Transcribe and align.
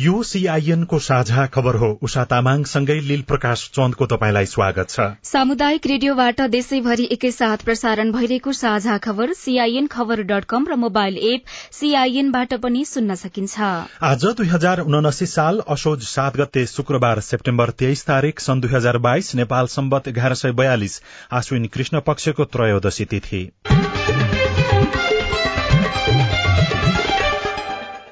यो 0.00 0.22
सीआईएन 0.22 0.84
को 0.84 0.98
साझा 0.98 1.44
खबर 1.46 1.76
हो। 1.76 1.88
उषा 2.02 2.22
तामाङसँगै 2.24 2.94
लील 3.00 3.22
प्रकाश 3.22 3.64
चन्दको 3.74 4.06
तपाईँलाई 4.06 4.46
स्वागत 4.46 4.90
छ। 4.90 5.06
सामुदायिक 5.22 5.86
रेडियोबाट 5.86 6.40
देशैभरि 6.50 7.08
एकैसाथ 7.12 7.64
प्रसारण 7.64 8.12
भइरहेको 8.12 8.52
साझा 8.52 8.96
खबर 8.98 9.32
सीआईएन 9.32 9.86
खबर 9.86 10.22
डट 10.22 10.44
कम 10.44 10.66
र 10.70 10.76
मोबाइल 10.76 11.18
एप 11.30 11.52
सीआईएनबाट 11.72 12.54
पनि 12.62 12.84
सुन्न 12.84 13.14
सकिन्छ। 13.14 13.60
आज 14.02 14.24
दुई 14.38 14.46
हजार 14.46 14.80
उनासी 14.82 15.26
साल 15.26 15.60
असोज 15.68 16.06
सात 16.06 16.36
गते 16.36 16.64
शुक्रबार 16.68 17.20
सेप्टेम्बर 17.20 17.70
तेइस 17.76 18.04
तारीक 18.06 18.40
सन् 18.40 18.60
दुई 18.60 18.72
हजार 18.72 18.98
बाइस 19.08 19.34
नेपाल 19.34 19.66
सम्बत 19.74 20.08
एघार 20.08 20.34
सय 20.36 20.52
बयालिस 20.54 21.00
आश्विन 21.32 21.66
कृष्ण 21.66 22.00
पक्षको 22.06 22.44
त्रयोदशी 22.46 23.04
तिथि। 23.04 23.42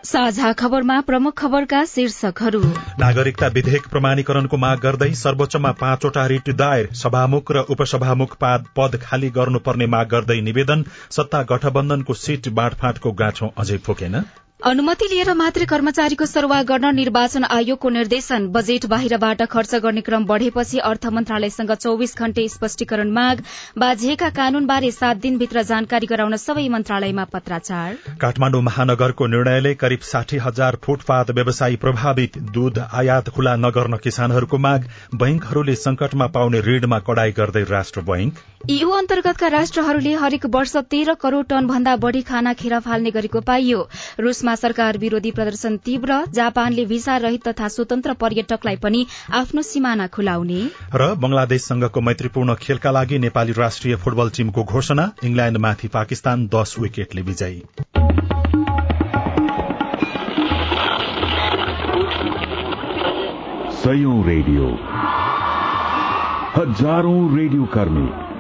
साझा 0.09 0.53
खबरमा 0.53 0.95
प्रमुख 1.01 1.35
खबरका 1.39 1.85
शीर्षकहरू। 1.85 2.61
नागरिकता 3.01 3.47
विधेयक 3.47 3.89
प्रमाणीकरणको 3.89 4.57
माग 4.57 4.79
गर्दै 4.79 5.11
सर्वोच्चमा 5.15 5.73
पाँचवटा 5.73 6.25
रिट 6.27 6.49
दायर। 6.57 6.89
सभामुख 6.95 7.53
र 7.53 7.67
उपसभामुख 7.69 8.37
पद 8.79 8.99
खाली 9.03 9.31
गर्नुपर्ने 9.37 9.87
माग 9.87 10.09
गर्दै 10.09 10.41
निवेदन। 10.41 10.89
सत्ता 11.11 11.43
गठबन्धनको 11.53 12.21
सीट 12.25 12.49
बाँडफाँटको 12.57 13.13
गाँठो 13.13 13.55
अझै 13.59 13.79
फुकेन। 13.87 14.23
अनुमति 14.61 15.07
लिएर 15.11 15.33
मात्रै 15.35 15.65
कर्मचारीको 15.65 16.27
सरुवा 16.27 16.63
गर्न 16.69 16.95
निर्वाचन 16.95 17.45
आयोगको 17.47 17.89
निर्देशन। 17.89 18.47
बजेट 18.49 18.87
बाहिरबाट 18.87 19.43
खर्च 19.45 19.75
गर्ने 19.75 20.01
क्रम 20.01 20.25
बढ़ेपछि 20.27 20.79
अर्थ 20.81 21.07
मन्त्रालयसँग 21.09 21.71
चौविस 21.75 22.17
घण्टे 22.19 22.47
स्पष्टीकरण 22.49 23.11
माग। 23.11 23.43
बाझिएका 23.79 24.31
कानूनबारे 24.31 24.91
सात 24.91 25.17
दिनभित्र 25.17 25.63
जानकारी 25.63 26.07
गराउन 26.07 26.37
सबै 26.37 26.67
मन्त्रालयमा 26.69 27.25
पत्राचार। 27.25 27.95
काठमाण्डु 28.19 28.61
महानगरको 28.61 29.27
निर्णयले 29.29 29.75
करिब 29.77 30.01
साठी 30.03 30.43
हजार 30.43 30.79
फुटपाथ 30.83 31.31
व्यवसायी 31.31 31.77
प्रभावित 31.77 32.39
दूध 32.51 32.79
आयात 32.93 33.29
खुला 33.31 33.57
नगर्न 33.59 33.97
किसानहरूको 34.03 34.59
माग। 34.59 34.91
बैंकहरूले 35.15 35.75
संकटमा 35.77 36.27
पाउने 36.35 36.61
ऋणमा 36.61 36.99
कडाई 37.07 37.31
गर्दै 37.33 37.65
राष्ट्र 37.71 38.01
बैंक। 38.11 38.35
यू 38.67 38.91
अन्तर्गतका 38.91 39.49
राष्ट्रहरूले 39.49 40.13
हरेक 40.13 40.47
वर्ष 40.47 40.77
तेह्र 40.77 41.15
करोड़ 41.15 41.45
टन 41.47 41.67
भन्दा 41.67 41.97
बढ़ी 41.97 42.23
खाना 42.23 42.53
खेर 42.53 42.79
फाल्ने 42.81 43.11
गरेको 43.11 43.41
पाइयो। 43.41 43.89
रूसमा 44.21 44.55
सरकार 44.55 44.99
विरोधी 44.99 45.31
प्रदर्शन 45.31 45.77
तीव्र 45.77 46.25
जापानले 46.33 46.85
भिसा 46.85 47.17
रहित 47.17 47.49
तथा 47.49 47.69
स्वतन्त्र 47.69 48.13
पर्यटकलाई 48.13 48.77
पनि 48.77 49.07
आफ्नो 49.33 49.63
सिमाना 49.63 50.07
खुलाउने। 50.07 50.61
र 50.95 51.15
बंगलादेशसँगको 51.15 52.01
मैत्रीपूर्ण 52.01 52.55
खेलका 52.55 52.91
लागि 52.91 53.19
नेपाली 53.19 53.53
राष्ट्रिय 53.53 53.97
फुटबल 53.97 54.31
टीमको 54.31 54.65
घोषणा 54.65 55.11
इंग्ल्याण्डमाथि 55.25 55.89
पाकिस्तान 55.89 56.47
दश 56.47 56.79
विकेटले 56.79 57.23
विजयी। 57.23 57.63
रेडियो। 64.27 64.67
हजारौं 66.57 67.37
रेडियो 67.37 67.65
कर्मी। 67.65 68.28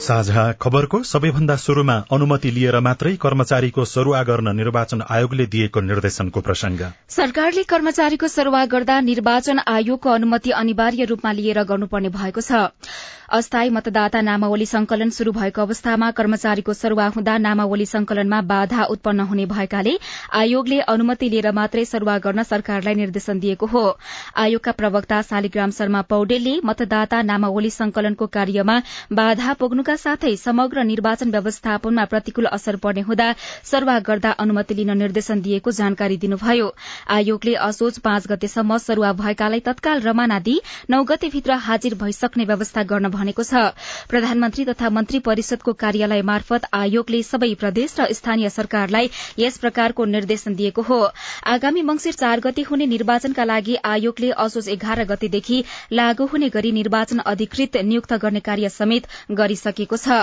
साझा 0.00 0.42
खबरको 0.52 1.02
सबैभन्दा 1.02 1.54
शुरूमा 1.56 1.94
अनुमति 2.12 2.50
लिएर 2.50 2.78
मात्रै 2.80 3.12
कर्मचारीको 3.16 3.84
सरूवा 3.84 4.22
गर्न 4.22 4.54
निर्वाचन 4.56 5.02
आयोगले 5.10 5.46
दिएको 5.46 5.80
निर्देशनको 5.82 6.40
प्रसंग 6.40 6.80
सरकारले 7.08 7.62
कर्मचारीको 7.64 8.28
सरूवा 8.28 8.64
गर्दा 8.74 9.00
निर्वाचन 9.08 9.58
आयोगको 9.66 10.10
अनुमति 10.10 10.50
अनिवार्य 10.52 11.04
रूपमा 11.04 11.32
लिएर 11.32 11.62
गर्नुपर्ने 11.64 12.08
भएको 12.12 12.40
छ। 12.40 12.68
अस्थायी 13.36 13.70
मतदाता 13.70 14.20
नामावली 14.20 14.66
संकलन 14.66 15.10
शुरू 15.10 15.32
भएको 15.32 15.62
अवस्थामा 15.62 16.10
कर्मचारीको 16.18 16.72
सरूवा 16.74 17.06
हुँदा 17.16 17.36
नामावली 17.38 17.86
संकलनमा 17.86 18.40
बाधा 18.50 18.84
उत्पन्न 18.86 19.20
हुने 19.30 19.46
भएकाले 19.46 19.96
आयोगले 20.40 20.78
अनुमति 20.92 21.28
लिएर 21.30 21.50
मात्रै 21.52 21.84
सरूवा 21.86 22.18
गर्न 22.18 22.42
सरकारलाई 22.44 22.94
निर्देशन 22.94 23.40
दिएको 23.40 23.66
हो। 23.66 23.82
आयोगका 24.36 24.72
प्रवक्ता 24.72 25.20
शालिग्राम 25.22 25.70
शर्मा 25.70 26.02
पौडेलले 26.12 26.54
मतदाता 26.64 27.22
नामावली 27.22 27.70
संकलनको 27.72 28.26
कार्यमा 28.38 28.78
बाधा 29.12 29.52
पुग्नुका 29.86 30.02
साथै 30.02 30.34
समग्र 30.36 30.82
निर्वाचन 30.84 31.30
व्यवस्थापनमा 31.30 32.04
प्रतिकूल 32.10 32.46
असर 32.48 32.76
पर्ने 32.82 33.00
हुँदा 33.06 33.26
सरूवा 33.64 33.98
गर्दा 34.02 34.30
अनुमति 34.34 34.74
लिन 34.74 34.90
निर्देशन 34.98 35.40
दिएको 35.40 35.70
जानकारी 35.70 36.16
दिनुभयो। 36.18 36.66
आयोगले 37.08 37.54
असोज 37.66 37.98
पाँच 38.02 38.26
गतेसम्म 38.26 38.76
सरूवा 38.82 39.12
भएकालाई 39.20 39.60
तत्काल 39.62 40.00
रमाना 40.02 40.38
दिई 40.42 40.58
नौ 40.90 41.02
गतेभित्र 41.06 41.58
हाजिर 41.66 41.94
भइसक्ने 42.02 42.44
व्यवस्था 42.44 42.82
गर्न 42.84 43.08
भनेको 43.14 43.42
छ। 43.44 43.62
प्रधानमन्त्री 44.10 44.64
तथा 44.66 44.90
मन्त्री 44.90 45.18
परिषदको 45.22 45.72
कार्यालय 45.78 46.22
मार्फत 46.24 46.66
आयोगले 46.74 47.22
सबै 47.22 47.52
प्रदेश 47.62 47.94
र 48.00 48.10
स्थानीय 48.12 48.50
सरकारलाई 48.50 49.10
यस 49.38 49.58
प्रकारको 49.58 50.04
निर्देशन 50.16 50.54
दिएको 50.56 50.82
हो। 50.82 50.98
आगामी 51.46 51.86
मंगिर 51.86 52.14
चार 52.16 52.40
गते 52.42 52.66
हुने 52.72 52.86
निर्वाचनका 52.88 53.44
लागि 53.44 53.78
आयोगले 53.86 54.34
असोज 54.40 54.68
एघार 54.68 55.04
गतेदेखि 55.06 55.62
लागू 55.94 56.26
हुने 56.34 56.50
गरी 56.50 56.72
निर्वाचन 56.74 57.24
अधिकृत 57.26 57.82
नियुक्त 57.86 58.12
गर्ने 58.26 58.46
कार्य 58.50 58.74
समेत 58.74 59.06
गरिसकेको 59.32 59.74
छ। 59.78 60.18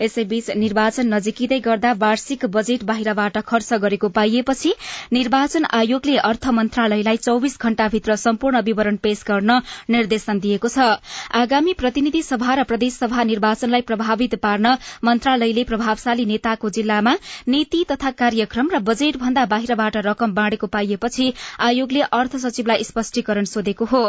यसैबीच 0.00 0.50
निर्वाचन 0.56 1.14
नजिकिँदै 1.14 1.58
गर्दा 1.60 1.92
वार्षिक 1.98 2.44
बजेट 2.46 2.84
बाहिरबाट 2.84 3.38
खर्च 3.42 3.72
गरेको 3.82 4.08
पाइएपछि 4.10 4.72
निर्वाचन 5.12 5.64
आयोगले 5.72 6.16
अर्थ 6.18 6.46
मन्त्रालयलाई 6.52 7.16
चौविस 7.18 7.58
घण्टाभित्र 7.60 8.16
सम्पूर्ण 8.18 8.60
विवरण 8.62 8.96
पेश 9.02 9.24
गर्न 9.26 9.60
निर्देशन 9.90 10.38
दिएको 10.38 10.68
छ। 10.68 10.88
आगामी 11.34 11.72
प्रतिनिधि 11.74 12.22
सभा 12.22 12.54
र 12.54 12.64
प्रदेशसभा 12.64 13.24
निर्वाचनलाई 13.24 13.80
प्रभावित 13.82 14.34
पार्न 14.42 14.76
मन्त्रालयले 15.04 15.64
प्रभावशाली 15.64 16.24
नेताको 16.26 16.70
जिल्लामा 16.70 17.16
नीति 17.48 17.84
तथा 17.90 18.10
कार्यक्रम 18.18 18.70
र 18.74 18.78
बजेट 18.84 19.16
भन्दा 19.16 19.44
बाहिरबाट 19.46 19.96
रकम 20.06 20.32
बाँडेको 20.34 20.66
पाइएपछि 20.68 21.32
आयोगले 21.60 22.00
अर्थ 22.12 22.36
सचिवलाई 22.36 22.84
स्पष्टीकरण 22.84 23.44
सोधेको 23.44 23.84
हो। 23.84 24.02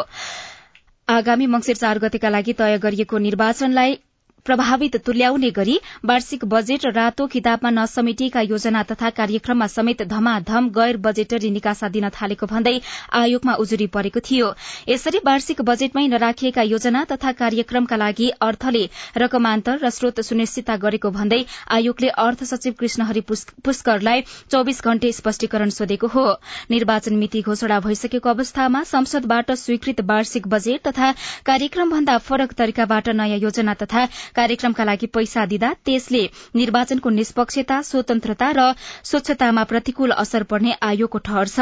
आगामी 1.08 1.46
मंगिर 1.48 1.76
चार 1.76 2.00
गतेका 2.00 2.30
लागि 2.30 2.54
तय 2.54 2.78
गरिएको 2.78 3.18
निर्वाचनलाई 3.20 3.98
प्रभावित 4.46 4.96
तुल्याउने 5.06 5.50
गरी 5.52 5.78
वार्षिक 6.06 6.46
बजेट 6.46 6.86
र 6.86 6.92
रातो 6.94 7.26
किताबमा 7.28 7.70
नसमेटिएका 7.72 8.42
योजना 8.42 8.84
तथा 8.84 9.10
कार्यक्रममा 9.18 9.68
समेत 9.70 10.02
धमाधम 10.08 10.70
गैर 10.78 10.98
बजेटरी 11.00 11.50
निकासा 11.52 11.90
दिन 11.90 12.10
थालेको 12.12 12.46
भन्दै 12.46 12.74
आयोगमा 13.14 13.54
उजुरी 13.64 13.88
परेको 13.90 14.20
थियो। 14.22 14.54
यसरी 14.90 15.20
वार्षिक 15.26 15.62
बजेटमै 15.62 16.08
नराखिएका 16.08 16.62
योजना 16.64 17.04
तथा 17.12 17.32
कार्यक्रमका 17.42 17.96
लागि 17.96 18.30
अर्थले 18.42 18.84
रकमान्तर 19.18 19.80
र 19.84 19.90
स्रोत 19.90 20.22
सुनिश्चितता 20.22 20.76
गरेको 20.80 21.12
भन्दै 21.12 21.44
आयोगले 21.70 22.10
अर्थ 22.20 22.44
सचिव 22.46 22.74
कृष्णहरि 22.80 23.22
पुष्करलाई 23.30 24.22
चौविस 24.52 24.82
घण्टे 24.84 25.12
स्पष्टीकरण 25.12 25.70
सोधेको 25.72 26.08
हो। 26.08 26.26
निर्वाचन 26.72 27.16
मिति 27.16 27.42
घोषणा 27.42 27.80
भइसकेको 27.80 28.30
अवस्थामा 28.30 28.84
संसदबाट 28.86 29.52
स्वीकृत 29.60 30.02
वार्षिक 30.10 30.48
बजेट 30.48 30.88
तथा 30.88 31.12
कार्यक्रम 31.46 31.92
भन्दा 31.92 32.18
फरक 32.24 32.54
तरिकाबाट 32.58 33.10
नयाँ 33.12 33.38
योजना 33.40 33.74
तथा 33.82 34.08
कार्यक्रमका 34.36 34.84
लागि 34.84 35.08
पैसा 35.10 35.46
दिँदा 35.46 35.74
त्यसले 35.86 36.24
निर्वाचनको 36.56 37.10
निष्पक्षता 37.10 37.82
स्वतन्त्रता 37.82 38.50
र 38.52 38.68
स्वच्छतामा 39.04 39.64
प्रतिकूल 39.64 40.12
असर 40.18 40.44
पर्ने 40.46 40.76
आयोगको 40.82 41.18
ठहर 41.20 41.48
छ। 41.48 41.60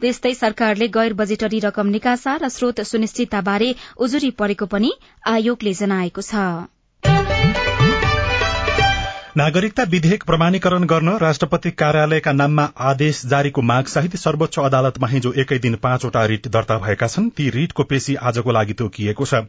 त्यस्तै 0.00 0.34
सरकारले 0.34 0.88
गैर 0.90 1.12
बजेटरी 1.14 1.58
रकम 1.60 1.86
निकासा 1.90 2.36
र 2.36 2.48
स्रोत 2.50 2.80
सुनिश्चितताबारे 2.86 3.74
उजुरी 3.98 4.30
परेको 4.36 4.66
पनि 4.66 4.92
आयोगले 5.28 5.72
जनाएको 5.74 6.22
छ। 6.22 7.69
नागरिकता 9.40 9.82
विधेयक 9.90 10.24
प्रमाणीकरण 10.26 10.82
गर्न 10.84 11.08
राष्ट्रपति 11.20 11.70
कार्यालयका 11.80 12.32
नाममा 12.32 12.64
आदेश 12.86 13.20
जारीको 13.26 13.62
माग 13.62 13.84
सहित 13.88 14.16
सर्वोच्च 14.16 14.58
अदालतमा 14.60 15.08
हिजो 15.08 15.30
एकै 15.42 15.58
दिन 15.58 15.74
पाँचवटा 15.84 16.24
रिट 16.32 16.48
दर्ता 16.56 16.76
भएका 16.78 17.06
छन्। 17.06 17.28
ती 17.30 17.48
रिटको 17.50 17.82
पेशी 17.92 18.14
आजको 18.30 18.52
लागि 18.52 18.72
तोकिएको 18.80 19.24
छ। 19.30 19.40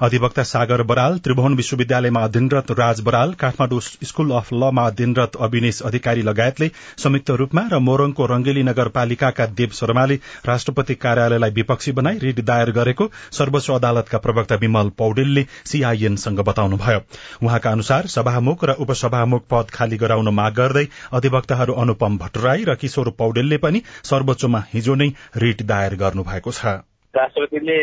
अधिवक्ता 0.00 0.42
सागर 0.50 0.82
बराल 0.90 1.18
त्रिभुवन 1.24 1.54
विश्वविद्यालयमा 1.60 2.20
अध्ययनरत 2.24 2.70
राज 2.80 3.00
बराल 3.08 3.32
काठमाडौँ 3.40 3.80
स्कूल 4.10 4.30
अफ 4.32 4.52
लमा 4.54 4.84
अध्ययनरत 4.86 5.40
अविनेश 5.40 5.82
अधिकारी 5.90 6.22
लगायतले 6.22 6.70
संयुक्त 7.04 7.30
रूपमा 7.42 7.66
र 7.72 7.82
मोरङको 7.88 8.26
रंगेली 8.34 8.62
नगरपालिकाका 8.70 9.46
देव 9.62 9.74
शर्माले 9.80 10.20
राष्ट्रपति 10.46 10.94
कार्यालयलाई 11.06 11.56
विपक्षी 11.58 11.96
बनाई 11.98 12.22
रिट 12.26 12.44
दायर 12.52 12.74
गरेको 12.78 13.10
सर्वोच्च 13.40 13.70
अदालतका 13.80 14.22
प्रवक्ता 14.28 14.60
विमल 14.62 14.94
पौडेलले 14.98 15.46
सीआईएनसँग 15.72 16.46
बताउनुभयो। 16.52 17.02
उहाँका 17.42 17.70
अनुसार 17.72 18.06
सभामुख 18.16 18.64
र 18.64 18.80
उपसभा 18.80 19.26
प्रमुख 19.40 19.64
पद 19.64 19.70
खाली 19.70 19.96
गराउन 19.96 20.28
माग 20.28 20.52
गर्दै 20.54 20.84
अधिवक्ताहरू 21.12 21.72
अनुपम 21.74 22.18
भट्टराई 22.18 22.64
र 22.64 22.74
किशोर 22.74 23.10
पौडेलले 23.18 23.56
पनि 23.56 23.80
सर्वोच्चमा 24.04 24.60
हिजो 24.74 24.94
नै 24.94 25.08
रिट 25.36 25.62
दायर 25.62 25.94
गर्नु 25.96 26.22
भएको 26.22 26.50
छ। 26.50 26.66
राष्ट्रपतिले 27.14 27.78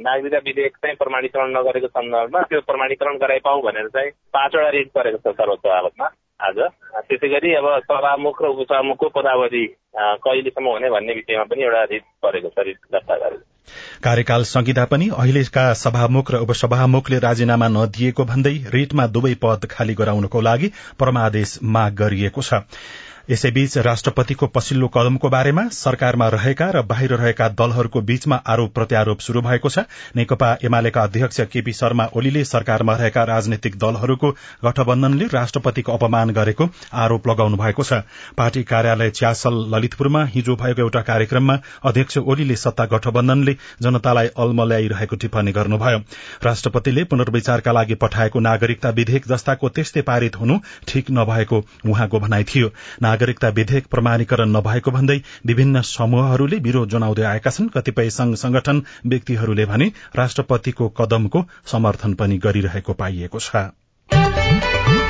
नागरिकता 0.00 0.38
विधेयक 0.38 0.76
चाहिँ 0.76 0.96
प्रमाणीकरण 0.96 1.50
नगरेको 1.56 1.88
सन्दर्भमा 1.88 2.42
त्यो 2.42 2.60
प्रमाणीकरण 2.60 3.16
गराइपाउ 3.16 3.60
भनेर 3.62 3.88
चाहिँ 3.88 4.10
पाँचवटा 4.32 4.68
रिट 4.68 4.88
गरेको 4.96 5.18
छ 5.20 5.34
सर्वोच्च 5.34 5.66
अदालतमा 5.66 6.06
आज। 6.40 6.58
त्यसै 7.08 7.28
गरी 7.28 7.54
अब 7.54 7.68
सभामुख 7.84 8.42
र 8.42 8.46
उपसभामुखको 8.46 9.08
पदावधि 9.08 9.64
कहिलेसम्म 9.96 10.68
हुने 10.68 10.90
भन्ने 10.90 11.12
विषयमा 11.12 11.44
पनि 11.44 11.62
एउटा 11.62 11.84
रिट 11.92 12.04
गरेको 12.24 12.48
छ 12.48 12.66
रिट 12.66 12.80
दर्ता 12.92 13.16
गरेको 13.16 13.55
कार्यकाल 14.02 14.44
संहिता 14.44 14.84
पनि 14.84 15.08
अहिलेका 15.16 15.64
सभामुख 15.74 16.30
र 16.30 16.40
उपसभामुखले 16.40 17.18
राजीनामा 17.18 17.68
नदिएको 17.68 18.24
भन्दै 18.24 18.54
रिटमा 18.74 19.06
दुवै 19.08 19.34
पद 19.42 19.68
खाली 19.70 19.94
गराउनको 19.94 20.40
लागि 20.42 20.72
परमादेश 20.98 21.58
माग 21.70 21.94
गरिएको 21.96 22.42
छ। 22.42 22.62
यसैबीच 23.28 23.76
राष्ट्रपतिको 23.78 24.46
पछिल्लो 24.46 24.88
कदमको 24.88 25.28
बारेमा 25.28 25.62
सरकारमा 25.72 26.26
रहेका 26.28 26.66
र 26.70 26.82
बाहिर 26.82 27.12
रहेका 27.12 27.48
दलहरूको 27.50 28.00
बीचमा 28.00 28.36
आरोप 28.46 28.74
प्रत्यारोप 28.74 29.20
शुरू 29.20 29.40
भएको 29.42 29.68
छ। 29.68 29.82
नेकपा 30.16 30.50
एमालेका 30.64 31.02
अध्यक्ष 31.02 31.40
केपी 31.52 31.72
शर्मा 31.72 32.04
ओलीले 32.14 32.44
सरकारमा 32.44 32.94
रहेका 32.96 33.24
राजनैतिक 33.24 33.78
दलहरूको 33.78 34.30
गठबन्धनले 34.64 35.26
राष्ट्रपतिको 35.32 35.92
अपमान 35.92 36.30
गरेको 36.30 36.68
आरोप 36.94 37.26
लगाउनु 37.28 37.56
भएको 37.56 37.82
छ। 37.82 37.98
पार्टी 38.36 38.62
कार्यालय 38.64 39.10
च्यासल 39.12 39.58
ललितपुरमा 39.74 40.24
हिजो 40.26 40.56
भएको 40.56 40.82
एउटा 40.82 41.02
कार्यक्रममा 41.02 41.58
अध्यक्ष 41.84 42.18
ओलीले 42.20 42.56
सत्ता 42.56 42.84
गठबन्धनले 42.86 43.56
जनतालाई 43.82 44.30
अल्मल्याइरहेको 44.38 45.16
टिप्पणी 45.16 45.52
गर्नुभयो। 45.52 45.98
राष्ट्रपतिले 46.44 47.04
पुनर्विचारका 47.10 47.72
लागि 47.72 47.94
पठाएको 48.06 48.40
नागरिकता 48.40 48.94
विधेयक 48.94 49.28
जस्ताको 49.28 49.68
त्यस्तै 49.74 50.06
पारित 50.06 50.36
हुनु 50.36 50.62
ठिक 50.86 51.10
नभएको 51.10 51.62
उहाँको 51.90 52.20
भनाइ 52.20 52.44
थियो। 52.46 52.70
नागरिकता 53.16 53.48
विधेयक 53.56 53.86
प्रमाणीकरण 53.88 54.48
नभएको 54.50 54.90
भन्दै 54.92 55.16
विभिन्न 55.46 55.80
समूहहरूले 55.90 56.58
विरोध 56.66 56.88
जनाउँदै 56.90 57.24
आएका 57.24 57.50
छन्। 57.50 57.72
कतिपय 57.74 58.10
संघ 58.12 58.34
संगठन 58.36 58.82
व्यक्तिहरूले 59.06 59.64
भने 59.72 59.86
राष्ट्रपतिको 60.16 60.88
कदमको 61.00 61.44
समर्थन 61.66 62.14
पनि 62.20 62.38
गरिरहेको 62.44 62.92
पाइएको 63.00 63.40
छ। 63.40 65.05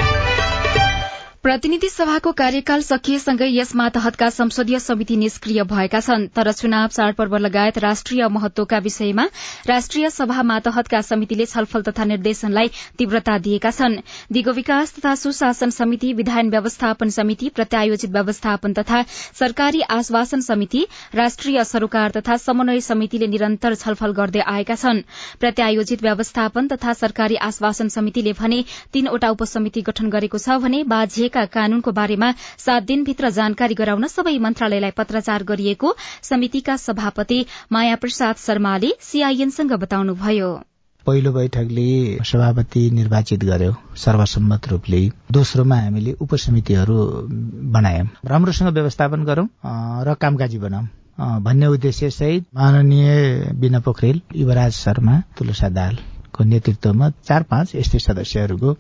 प्रतिनिधि 1.47 1.89
सभाको 1.89 2.31
कार्यकाल 2.39 2.81
सकिएसँगै 2.83 3.47
यस 3.49 3.75
मातहतका 3.77 4.29
संसदीय 4.31 4.79
समिति 4.81 5.17
निष्क्रिय 5.17 5.63
भएका 5.65 5.99
छन्। 6.01 6.27
तर 6.37 6.51
चुनाव 6.53 6.87
चाडपर्व 6.89 7.37
लगायत 7.37 7.77
राष्ट्रिय 7.79 8.27
महत्वका 8.29 8.79
विषयमा 8.87 9.27
राष्ट्रिय 9.69 10.09
सभा 10.11 10.43
मातहतका 10.43 11.01
समितिले 11.03 11.47
छलफल 11.47 11.83
तथा 11.83 12.05
निर्देशनलाई 12.05 12.71
तीव्रता 12.99 13.37
दिएका 13.39 13.71
छन्। 13.71 13.95
दिगो 14.33 14.53
विकास 14.53 14.95
तथा 14.95 15.15
सुशासन 15.15 15.71
समिति 15.71 16.13
विधायन 16.13 16.51
व्यवस्थापन 16.51 17.11
समिति 17.19 17.49
प्रत्यायोजित 17.55 18.11
व्यवस्थापन 18.11 18.73
तथा 18.81 19.03
सरकारी 19.39 19.81
आश्वासन 19.99 20.41
समिति 20.49 20.85
राष्ट्रिय 21.15 21.63
सरोकार 21.65 22.11
तथा 22.17 22.37
समन्वय 22.47 22.81
समितिले 22.81 23.27
निरन्तर 23.29 23.75
छलफल 23.77 24.17
गर्दै 24.19 24.43
आएका 24.49 24.75
छन्। 24.75 25.03
प्रत्यायोजित 25.41 26.03
व्यवस्थापन 26.03 26.69
तथा 26.75 26.93
सरकारी 26.97 27.41
आश्वासन 27.45 27.95
समितिले 27.99 28.33
भने 28.43 28.63
तीनवटा 28.93 29.31
उपसमिति 29.31 29.87
गठन 29.93 30.11
गरेको 30.11 30.39
छ 30.39 30.61
भने 30.67 30.85
बाझिएका 30.89 31.35
कानूनको 31.45 31.93
बारेमा 31.93 32.33
सात 32.59 32.83
दिनभित्र 32.83 33.31
जानकारी 33.31 33.75
गराउन 33.75 34.07
सबै 34.07 34.39
मन्त्रालयलाई 34.39 34.91
पत्राचार 34.91 35.43
गरिएको 35.43 35.97
समितिका 36.23 36.77
सभापति 36.77 37.47
माया 37.73 37.97
प्रसाद 37.97 38.37
शर्माले 38.37 38.91
सीआईएनसँग 39.01 39.73
बताउनुभयो। 39.73 40.61
पहिलो 41.07 41.33
बैठकले 41.33 42.19
सभापति 42.25 42.91
निर्वाचित 42.91 43.45
गर्यो। 43.45 43.75
सर्वसम्मत 43.97 44.69
रूपले 44.69 45.09
दोस्रोमा 45.33 45.77
हामीले 45.77 46.13
उपसमितिहरू 46.13 46.97
बनायौं। 47.73 48.07
राम्रोसँग 48.25 48.69
व्यवस्थापन 48.69 49.25
गरौं 49.25 49.47
र 50.05 50.15
कामकाजी 50.15 50.59
बनाऊ। 50.59 50.85
भन्ने 51.41 51.67
उद्देश्य 51.67 52.11
सहित 52.11 52.45
माननीय 52.55 53.53
बिना 53.55 53.81
पोखरेल 53.81 54.21
युवराज 54.37 54.73
शर्मा 54.73 55.23
तुलसा 55.39 55.69
दालको 56.37 56.45
नेतृत्वमा 56.45 57.09
चार 57.25 57.43
पाँच 57.45 57.75
यस्तै 57.75 57.99
सदस्यहरूको 57.99 58.71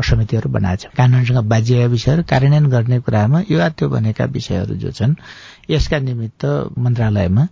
समितिहरू 0.00 0.48
बनाएको 0.50 0.82
छ 0.82 0.96
कानूनसँग 0.96 1.38
बाजिएका 1.46 1.86
विषयहरू 1.88 2.22
कार्यान्वयन 2.24 2.66
गर्ने 2.66 2.98
कुरामा 3.00 3.38
यो 3.48 3.68
त्यो 3.70 3.88
भनेका 3.88 4.24
विषयहरू 4.26 4.74
जो 4.76 4.90
छन् 4.90 5.14
यसका 5.70 5.98
निमित्त 6.00 6.44
मन्त्रालयमा 6.78 7.44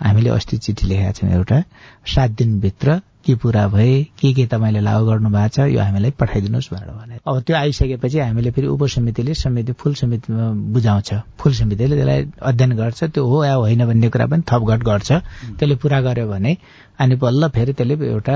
हामीले 0.00 0.30
अस्ति 0.30 0.56
चिठी 0.58 0.86
लेखेका 0.86 1.12
छौँ 1.12 1.30
एउटा 1.32 1.58
सात 2.06 2.30
दिनभित्र 2.32 3.00
के 3.26 3.34
पूरा 3.42 3.66
भए 3.68 3.92
के 4.20 4.32
के 4.34 4.46
तपाईँले 4.46 4.80
लागू 4.80 5.06
गर्नु 5.06 5.28
भएको 5.30 5.48
छ 5.48 5.66
यो 5.72 5.80
हामीलाई 5.80 6.10
पठाइदिनुहोस् 6.20 6.68
भनेर 6.72 6.90
भने। 6.90 7.18
अब 7.26 7.40
त्यो 7.42 7.56
आइसकेपछि 7.56 8.18
हामीले 8.18 8.50
फेरि 8.50 8.66
उपसमितिले 8.66 9.34
समिति 9.34 9.72
फुल 9.72 9.94
समितिमा 9.94 10.50
बुझाउँछ। 10.72 11.12
फुल 11.40 11.52
समितिले 11.52 11.96
त्यसलाई 11.96 12.26
अध्ययन 12.42 12.76
गर्छ। 12.76 13.04
त्यो 13.04 13.26
हो 13.26 13.44
या 13.44 13.54
होइन 13.54 13.86
भन्ने 13.86 14.08
कुरा 14.08 14.26
पनि 14.26 14.42
थपघट 14.50 14.82
गर्छ। 14.84 15.12
त्यसले 15.12 15.74
पूरा 15.82 16.00
गर्यो 16.00 16.26
भने 16.28 16.56
अनि 16.98 17.16
बल्ल 17.16 17.48
फेरि 17.48 17.72
त्यसले 17.72 17.94
एउटा 18.06 18.34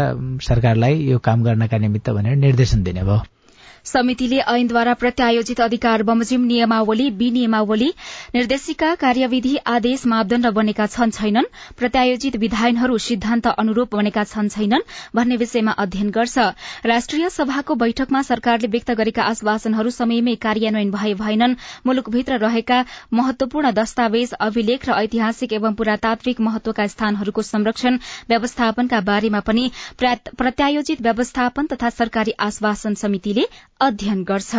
सरकारलाई 0.48 0.94
यो 1.10 1.18
काम 1.18 1.42
गर्नका 1.44 1.78
निमित्त 1.78 2.10
भनेर 2.10 2.36
निर्देशन 2.36 2.82
दिने 2.82 3.02
भयो। 3.02 3.37
समितिले 3.84 4.38
ऐनद्वारा 4.48 4.92
प्रत्यायोजित 4.94 5.60
अधिकार 5.60 6.02
बमोजिम 6.02 6.44
नियमावली 6.46 7.08
विनियमावली 7.18 7.88
निर्देशिका 8.34 8.94
कार्यविधि 8.96 9.56
आदेश 9.66 10.06
मापदण्ड 10.06 10.46
बनेका 10.54 10.86
छन् 10.88 11.10
छैनन्। 11.10 11.44
प्रत्यायोजित 11.78 12.36
विधायनहरू 12.36 12.98
सिद्धान्त 12.98 13.46
अनुरूप 13.54 13.94
बनेका 13.94 14.24
छन् 14.24 14.48
छैनन् 14.48 14.82
भन्ने 15.16 15.36
विषयमा 15.36 15.72
अध्ययन 15.78 16.10
गर्छ। 16.10 16.38
राष्ट्रिय 16.86 17.28
सभाको 17.30 17.74
बैठकमा 17.82 18.22
सरकारले 18.22 18.68
व्यक्त 18.68 18.90
गरेका 19.00 19.22
आश्वासनहरू 19.24 19.90
समयमै 19.90 20.34
कार्यान्वयन 20.44 20.90
भए 20.90 21.14
भएनन्। 21.22 21.54
मुलुकभित्र 21.86 22.38
रहेका 22.38 22.84
महत्वपूर्ण 23.12 23.70
दस्तावेज 23.72 24.32
अभिलेख 24.40 24.88
र 24.88 24.92
ऐतिहासिक 24.98 25.52
एवं 25.52 25.74
पुरातात्विक 25.74 26.40
महत्वका 26.40 26.86
स्थानहरूको 26.88 27.42
संरक्षण 27.44 27.98
व्यवस्थापनका 28.28 29.00
बारेमा 29.08 29.40
पनि 29.48 29.70
प्रत्यायोजित 30.00 31.02
व्यवस्थापन 31.02 31.66
तथा 31.72 31.90
सरकारी 31.98 32.32
आश्वासन 32.40 32.94
समितिले 32.98 33.44
अध्ययन 33.80 34.22
गर्छ। 34.24 34.54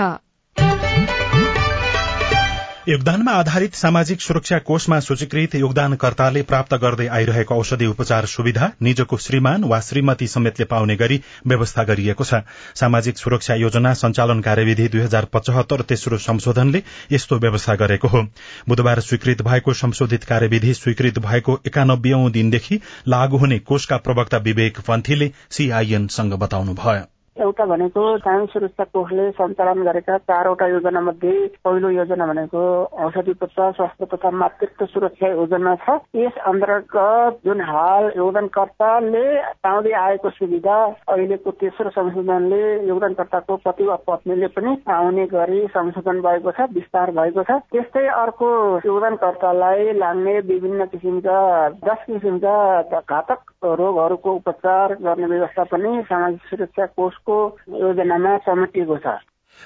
योगदानमा 2.89 3.31
आधारित 3.31 3.74
सामाजिक 3.74 4.21
सुरक्षा 4.21 4.57
कोषमा 4.60 5.00
सूचीकृत 5.00 5.56
योगदानकर्ताले 5.56 6.42
प्राप्त 6.42 6.74
गर्दै 6.74 7.07
आइरहेको 7.07 7.56
औषधि 7.56 7.86
उपचार 7.86 8.25
सुविधा 8.25 8.71
निजको 8.81 9.18
श्रीमान 9.18 9.63
वा 9.63 9.80
श्रीमती 9.80 10.27
समेतले 10.27 10.66
पाउने 10.66 10.95
गरी 10.95 11.19
व्यवस्था 11.47 11.83
गरिएको 11.83 12.23
छ। 12.23 12.42
सामाजिक 12.76 13.18
सुरक्षा 13.18 13.56
योजना 13.56 13.94
संचालन 13.94 14.42
कार्यविधि 14.42 14.88
दुई 14.88 15.02
हजार 15.02 15.26
पचहत्तर 15.26 15.81
तेस्रो 15.81 16.18
संशोधनले 16.18 16.83
यस्तो 17.11 17.40
व्यवस्था 17.40 17.76
गरेको 17.76 18.07
हो। 18.07 18.23
बुधबार 18.69 18.99
स्वीकृत 18.99 19.42
भएको 19.42 19.73
संशोधित 19.73 20.23
कार्यविधि 20.23 20.73
स्वीकृत 20.73 21.19
भएको 21.19 21.59
एकानब्बेऔं 21.68 22.31
दिनदेखि 22.31 22.80
लागू 23.07 23.38
हुने 23.38 23.59
कोषका 23.59 23.97
प्रवक्ता 23.97 24.38
विवेक 24.38 24.80
पन्थीले 24.80 25.31
सीआईएनसँग 25.52 26.33
बताउनुभयो। 26.33 27.19
एउटा 27.40 27.66
भनेको 27.66 28.02
कायम 28.19 28.46
सुरक्षा 28.52 28.84
कोषले 28.94 29.30
सञ्चालन 29.31 29.84
गरेका 29.84 30.18
चारवटा 30.30 30.68
योजना 30.68 31.02
मध्ये 31.02 31.34
पहिलो 31.66 31.90
योजना 31.90 32.26
भनेको 32.28 32.62
औषधि 33.06 33.31
उपचार 33.31 33.72
स्वास्थ्य 33.72 34.06
तथा 34.14 34.30
मातृत्व 34.31 34.86
सुरक्षा 34.86 35.28
योजना 35.30 35.76
छ। 35.76 35.98
यस 36.16 36.38
अन्तर्गत 36.46 37.40
जुन 37.46 37.62
हाल 37.62 38.12
योगदानकर्ताले 38.18 39.24
पाउँदै 39.64 39.92
आएको 40.00 40.30
सुविधा 40.30 40.78
अहिलेको 41.08 41.52
तेस्रो 41.62 41.90
संशोधनले 41.90 42.62
योगदानकर्ताको 42.88 43.56
पति 43.66 43.86
वा 43.86 43.96
पत्नीले 44.08 44.48
पनि 44.58 44.76
पाउने 44.88 45.26
गरी 45.34 45.62
संशोधन 45.69 46.22
भएको 46.22 46.52
छ 46.52 46.68
विस्तार 46.74 47.12
भएको 47.19 47.44
छ। 47.44 47.60
त्यस्तै 47.72 48.06
अर्को 48.18 48.50
योगदानकर्तालाई 48.86 49.92
लाग्ने 49.96 50.40
विभिन्न 50.52 50.86
किसिमका 50.92 51.38
दस 51.88 52.04
किसिमका 52.08 52.58
घातक 53.00 53.40
रोगहरूको 53.80 54.34
उपचार 54.34 54.94
गर्ने 55.02 55.28
व्यवस्था 55.28 55.64
पनि 55.72 55.92
सामाजिक 56.10 56.50
सुरक्षा 56.50 56.86
कोषको 56.98 57.29
योजनामा 57.78 58.38
समेटिएको 58.45 58.98
छ 58.98 59.18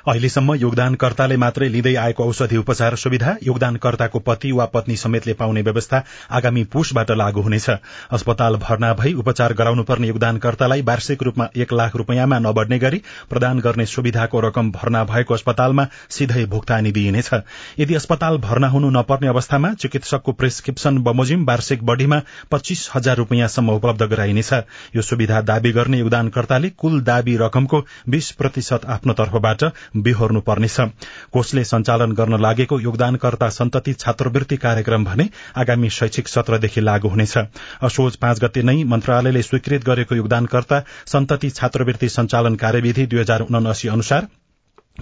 अहिलेसम्म 0.08 0.56
योगदानकर्ताले 0.56 1.38
मात्रै 1.38 1.68
लिँदै 1.70 1.96
आएको 1.96 2.24
औषधि 2.24 2.58
उपचार 2.58 2.96
सुविधा 2.96 3.36
योगदानकर्ताको 3.44 4.20
पति 4.20 4.52
वा 4.52 4.66
पत्नी 4.74 4.96
समेतले 4.98 5.34
पाउने 5.34 5.62
व्यवस्था 5.62 6.04
आगामी 6.32 6.64
पुषबाट 6.74 7.12
लागू 7.14 7.42
हुनेछ। 7.42 7.70
अस्पताल 8.12 8.56
भर्ना 8.58 8.94
भई 8.94 9.14
उपचार 9.14 9.54
गराउनुपर्ने 9.54 10.08
योगदानकर्तालाई 10.08 10.82
वार्षिक 10.82 11.24
रूपमा 11.24 11.48
एक 11.58 11.74
लाख 11.74 11.96
रूपियाँमा 11.96 12.40
नबढ्ने 12.40 12.80
गरी 12.80 13.02
प्रदान 13.30 13.60
गर्ने 13.60 13.86
सुविधाको 13.86 14.40
रकम 14.40 14.72
भर्ना 14.72 15.04
भएको 15.06 15.34
अस्पतालमा 15.34 15.88
सिधै 16.10 16.46
भुक्तानी 16.46 16.92
दिइनेछ। 16.92 17.30
यदि 17.80 17.96
अस्पताल 17.96 18.38
भर्ना 18.38 18.68
हुनु 18.68 18.90
नपर्ने 18.90 19.28
अवस्थामा 19.28 19.74
चिकित्सकको 19.74 20.32
प्रेस्क्रिप्सन 20.34 20.98
बमोजिम 21.04 21.46
वार्षिक 21.46 21.84
बढ़ीमा 21.84 22.22
पच्चीस 22.52 22.90
हजार 22.96 23.18
रूपियाँसम्म 23.18 23.70
उपलब्ध 23.72 24.04
गराइनेछ। 24.06 24.54
यो 24.96 25.02
सुविधा 25.02 25.42
दावी 25.44 25.72
गर्ने 25.72 26.00
योगदानकर्ताले 26.00 26.70
कुल 26.78 27.02
दावी 27.04 27.38
रकमको 27.38 27.86
बीस 28.10 28.32
प्रतिशत 28.32 28.86
आफ्नो 28.86 29.14
तर्फबाट 29.14 29.64
बेहोर्नु 29.98 30.42
पर्नेछ 30.42 30.80
कोषले 31.32 31.64
सञ्चालन 31.64 32.12
गर्न 32.12 32.40
लागेको 32.42 32.80
योगदानकर्ता 32.80 33.50
सन्तति 33.50 33.94
छात्रवृत्ति 33.96 34.58
कार्यक्रम 34.58 35.06
भने 35.06 35.30
आगामी 35.58 35.90
शैक्षिक 35.90 36.28
सत्रदेखि 36.28 36.82
लागू 36.82 37.10
हुनेछ। 37.10 37.38
असोज 37.82 38.16
पाँच 38.16 38.44
गते 38.44 38.64
नै 38.64 38.84
मन्त्रालयले 38.84 39.42
स्वीकृत 39.42 39.86
गरेको 39.86 40.16
योगदानकर्ता 40.16 40.84
सन्तति 41.08 41.50
छात्रवृत्ति 41.50 42.10
सञ्चालन 42.10 42.56
कार्यविधि 42.56 43.06
दुई 43.06 43.20
हजार 43.20 43.42
उनासी 43.42 43.88
अनुसार 43.88 44.28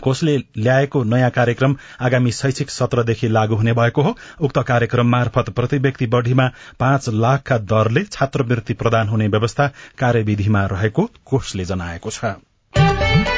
कोषले 0.03 0.35
ल्याएको 0.57 1.03
नयाँ 1.03 1.29
कार्यक्रम 1.29 1.75
आगामी 2.01 2.31
शैक्षिक 2.31 2.69
सत्रदेखि 2.69 3.27
लागू 3.27 3.55
हुने 3.55 3.73
भएको 3.73 4.01
हो। 4.01 4.15
उक्त 4.41 4.59
कार्यक्रम 4.67 5.07
मार्फत 5.07 5.49
प्रति 5.49 5.77
व्यक्ति 5.77 6.07
बढ़ीमा 6.07 6.47
पाँच 6.79 7.09
लाखका 7.09 7.57
दरले 7.73 8.03
छात्रवृत्ति 8.03 8.73
प्रदान 8.73 9.09
हुने 9.09 9.27
व्यवस्था 9.27 9.67
कार्यविधिमा 9.99 10.65
रहेको 10.65 11.09
कोषले 11.25 11.65
जनाएको 11.65 12.09
छ। 12.09 13.30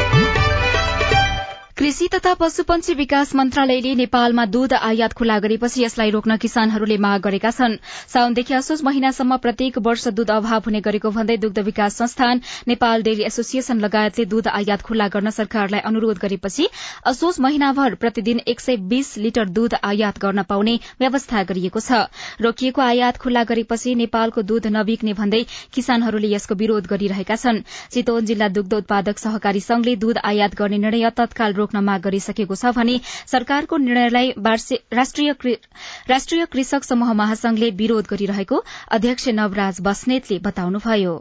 कृषि 1.78 2.08
तथा 2.14 2.34
पशुपन्छी 2.34 2.94
विकास 2.94 3.34
मन्त्रालयले 3.36 3.94
नेपालमा 3.96 4.44
दूध 4.46 4.74
आयात 4.76 5.14
खुल्ला 5.14 5.38
गरेपछि 5.40 5.84
यसलाई 5.84 6.10
रोक्न 6.10 6.36
किसानहरूले 6.38 6.98
माग 6.98 7.22
गरेका 7.22 7.50
छन्। 7.52 7.78
साउनदेखि 8.14 8.54
असोज 8.54 8.82
महिनासम्म 8.84 9.38
प्रत्येक 9.38 9.78
वर्ष 9.80 10.08
दूध 10.10 10.32
अभाव 10.32 10.62
हुने 10.66 10.80
गरेको 10.80 11.10
भन्दै 11.10 11.38
दुग्ध 11.38 11.60
विकास 11.60 11.98
संस्थान 11.98 12.42
नेपाल 12.68 13.02
डेरी 13.04 13.24
एसोसिएशन 13.24 13.80
लगायतले 13.80 14.26
दूध 14.26 14.48
आयात 14.50 14.82
खुल्ला 14.84 15.08
गर्न 15.08 15.30
सरकारलाई 15.30 15.80
अनुरोध 15.84 16.20
गरेपछि 16.22 16.68
असोज 17.06 17.40
महिनाभर 17.40 17.96
प्रतिदिन 17.96 18.42
एक 18.46 18.60
सय 18.60 18.78
बीस 18.94 19.18
लिटर 19.18 19.50
दूध 19.50 19.74
आयात 19.84 20.20
गर्न 20.22 20.44
पाउने 20.46 20.78
व्यवस्था 21.00 21.44
गरिएको 21.46 21.80
छ। 21.80 22.04
रोकिएको 22.40 22.82
आयात 22.84 23.18
खुल्ला 23.18 23.44
गरेपछि 23.46 23.96
नेपालको 23.96 24.42
दूध 24.44 24.68
नबिक्ने 24.78 25.14
भन्दै 25.16 25.42
किसानहरूले 25.74 26.32
यसको 26.36 26.60
विरोध 26.62 26.94
गरिरहेका 26.94 27.36
छन्। 27.38 27.64
चितवन 27.92 28.26
जिल्ला 28.26 28.54
दुग्ध 28.54 28.74
उत्पादक 28.76 29.26
सहकारी 29.26 29.60
संघले 29.64 29.96
दूध 29.98 30.24
आयात 30.24 30.56
गर्ने 30.56 30.78
निर्णय 30.78 31.10
तत्काल 31.18 31.62
रोक्न 31.64 31.84
माग 31.90 32.08
गरिसकेको 32.08 32.56
छ 32.56 32.76
भने 32.78 33.00
सरकारको 33.34 33.84
निर्णयलाई 33.88 34.32
राष्ट्रिय 34.94 36.46
कृषक 36.54 36.84
समूह 36.86 37.14
महासंघले 37.20 37.70
विरोध 37.78 38.08
गरिरहेको 38.10 38.64
अध्यक्ष 38.94 39.30
नवराज 39.36 39.82
बस्नेतले 39.84 40.40
बताउनुभयो। 40.44 41.14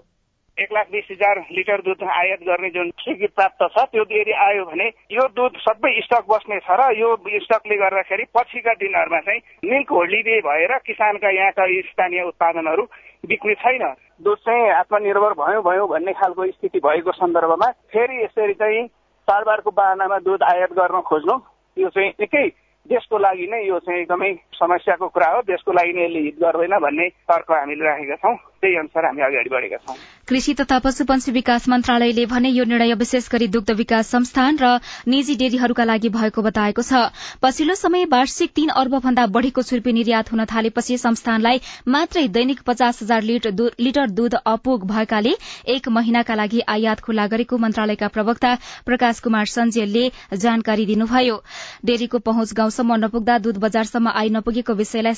एक 0.59 0.73
लाख 0.73 0.87
बिस 0.93 1.05
हजार 1.11 1.39
लिटर 1.53 1.81
दुध 1.83 2.03
आयात 2.15 2.41
गर्ने 2.47 2.69
जुन 2.71 2.91
स्वीकृति 3.01 3.33
प्राप्त 3.37 3.63
छ 3.75 3.85
त्यो 3.93 4.03
यदि 4.11 4.33
आयो 4.47 4.65
भने 4.65 4.89
यो 5.13 5.25
दुध 5.37 5.57
सबै 5.59 5.93
स्टक 6.03 6.25
बस्ने 6.29 6.59
छ 6.67 6.77
र 6.81 6.89
यो 6.99 7.09
स्टकले 7.45 7.77
गर्दाखेरि 7.77 8.25
पछिका 8.37 8.75
दिनहरूमा 8.83 9.21
चाहिँ 9.29 9.41
मिल्क 9.65 9.89
होलिडे 9.91 10.37
भएर 10.45 10.77
किसानका 10.87 11.31
यहाँका 11.37 11.65
स्थानीय 11.89 12.23
उत्पादनहरू 12.25 12.85
बिक्ने 13.25 13.55
छैन। 13.65 13.85
दुध 14.23 14.39
चाहिँ 14.47 14.71
आत्मनिर्भर 14.73 15.33
भयो 15.41 15.61
भयो 15.63 15.87
भन्ने 15.89 16.13
खालको 16.21 16.47
स्थिति 16.51 16.79
भएको 16.87 17.13
सन्दर्भमा 17.13 17.69
फेरि 17.95 18.23
यसरी 18.23 18.55
चाहिँ 18.55 18.83
चाडबाडको 19.23 19.71
बाहनामा 19.71 20.19
दुध 20.19 20.43
आयात 20.43 20.73
गर्न 20.73 21.01
खोज्नु। 21.01 21.35
यो 21.77 21.89
चाहिँ 21.89 22.11
निकै 22.21 22.47
देशको 22.91 23.19
लागि 23.19 23.47
नै 23.47 23.61
यो 23.67 23.79
चाहिँ 23.79 24.01
एकदमै 24.01 24.33
समस्याको 24.59 25.09
कुरा 25.09 25.29
हो। 25.31 25.43
देशको 25.47 25.73
लागि 25.73 25.93
नै 25.93 26.03
यसले 26.05 26.21
हित 26.27 26.37
गर्दैन 26.43 26.75
भन्ने 26.79 27.09
तर्क 27.31 27.51
हामीले 27.51 27.85
राखेका 27.85 28.17
छौँ। 28.17 28.37
त्यही 28.61 28.77
अनुसार 28.77 29.05
हामी 29.07 29.23
अगाडि 29.23 29.51
बढेका 29.51 29.77
छौँ। 29.87 29.97
कृषि 30.33 30.53
तथा 30.55 30.79
पशुपन्छी 30.79 31.33
विकास 31.33 31.69
मन्त्रालयले 31.69 32.25
भने 32.27 32.49
यो 32.49 32.65
निर्णय 32.65 32.95
विशेष 32.95 33.29
गरी 33.31 33.47
दुग्ध 33.49 33.71
विकास 33.77 34.09
संस्थान 34.09 34.57
र 34.59 34.69
निजी 35.07 35.35
डेरीहरूका 35.37 35.85
लागि 35.85 36.09
भएको 36.09 36.43
बताएको 36.43 36.83
छ। 36.83 37.13
पछिल्लो 37.43 37.75
समय 37.77 38.05
वार्षिक 38.09 38.51
तीन 38.51 38.69
अर्ब 38.73 38.95
भन्दा 38.99 39.27
बढ़ीको 39.29 39.63
छुर्पी 39.63 39.93
निर्यात 39.93 40.33
हुन 40.33 40.45
थालेपछि 40.49 40.97
संस्थानलाई 40.99 41.61
मात्रै 41.87 42.27
दैनिक 42.31 42.63
पचास 42.65 43.03
हजार 43.03 43.23
लिटर 43.23 44.07
दूध 44.11 44.35
अपुग 44.47 44.87
भएकाले 44.89 45.35
एक 45.69 45.89
महिनाका 45.91 46.35
लागि 46.35 46.61
आयात 46.67 47.01
खुल्ला 47.03 47.27
गरेको 47.29 47.59
मन्त्रालयका 47.59 48.09
प्रवक्ता 48.09 48.55
प्रकाश 48.87 49.21
कुमार 49.21 49.47
सञ्जेलले 49.49 50.07
जानकारी 50.39 50.87
दिनुभयो। 50.87 51.37
डेरीको 51.85 52.19
पहुँच 52.23 52.53
गाउँसम्म 52.55 52.97
नपुग्दा 53.05 53.39
दूध 53.45 53.59
बजारसम्म 53.59 54.17
आई 54.17 54.31
नपुगेको 54.31 54.79
विषयलाई 54.81 55.15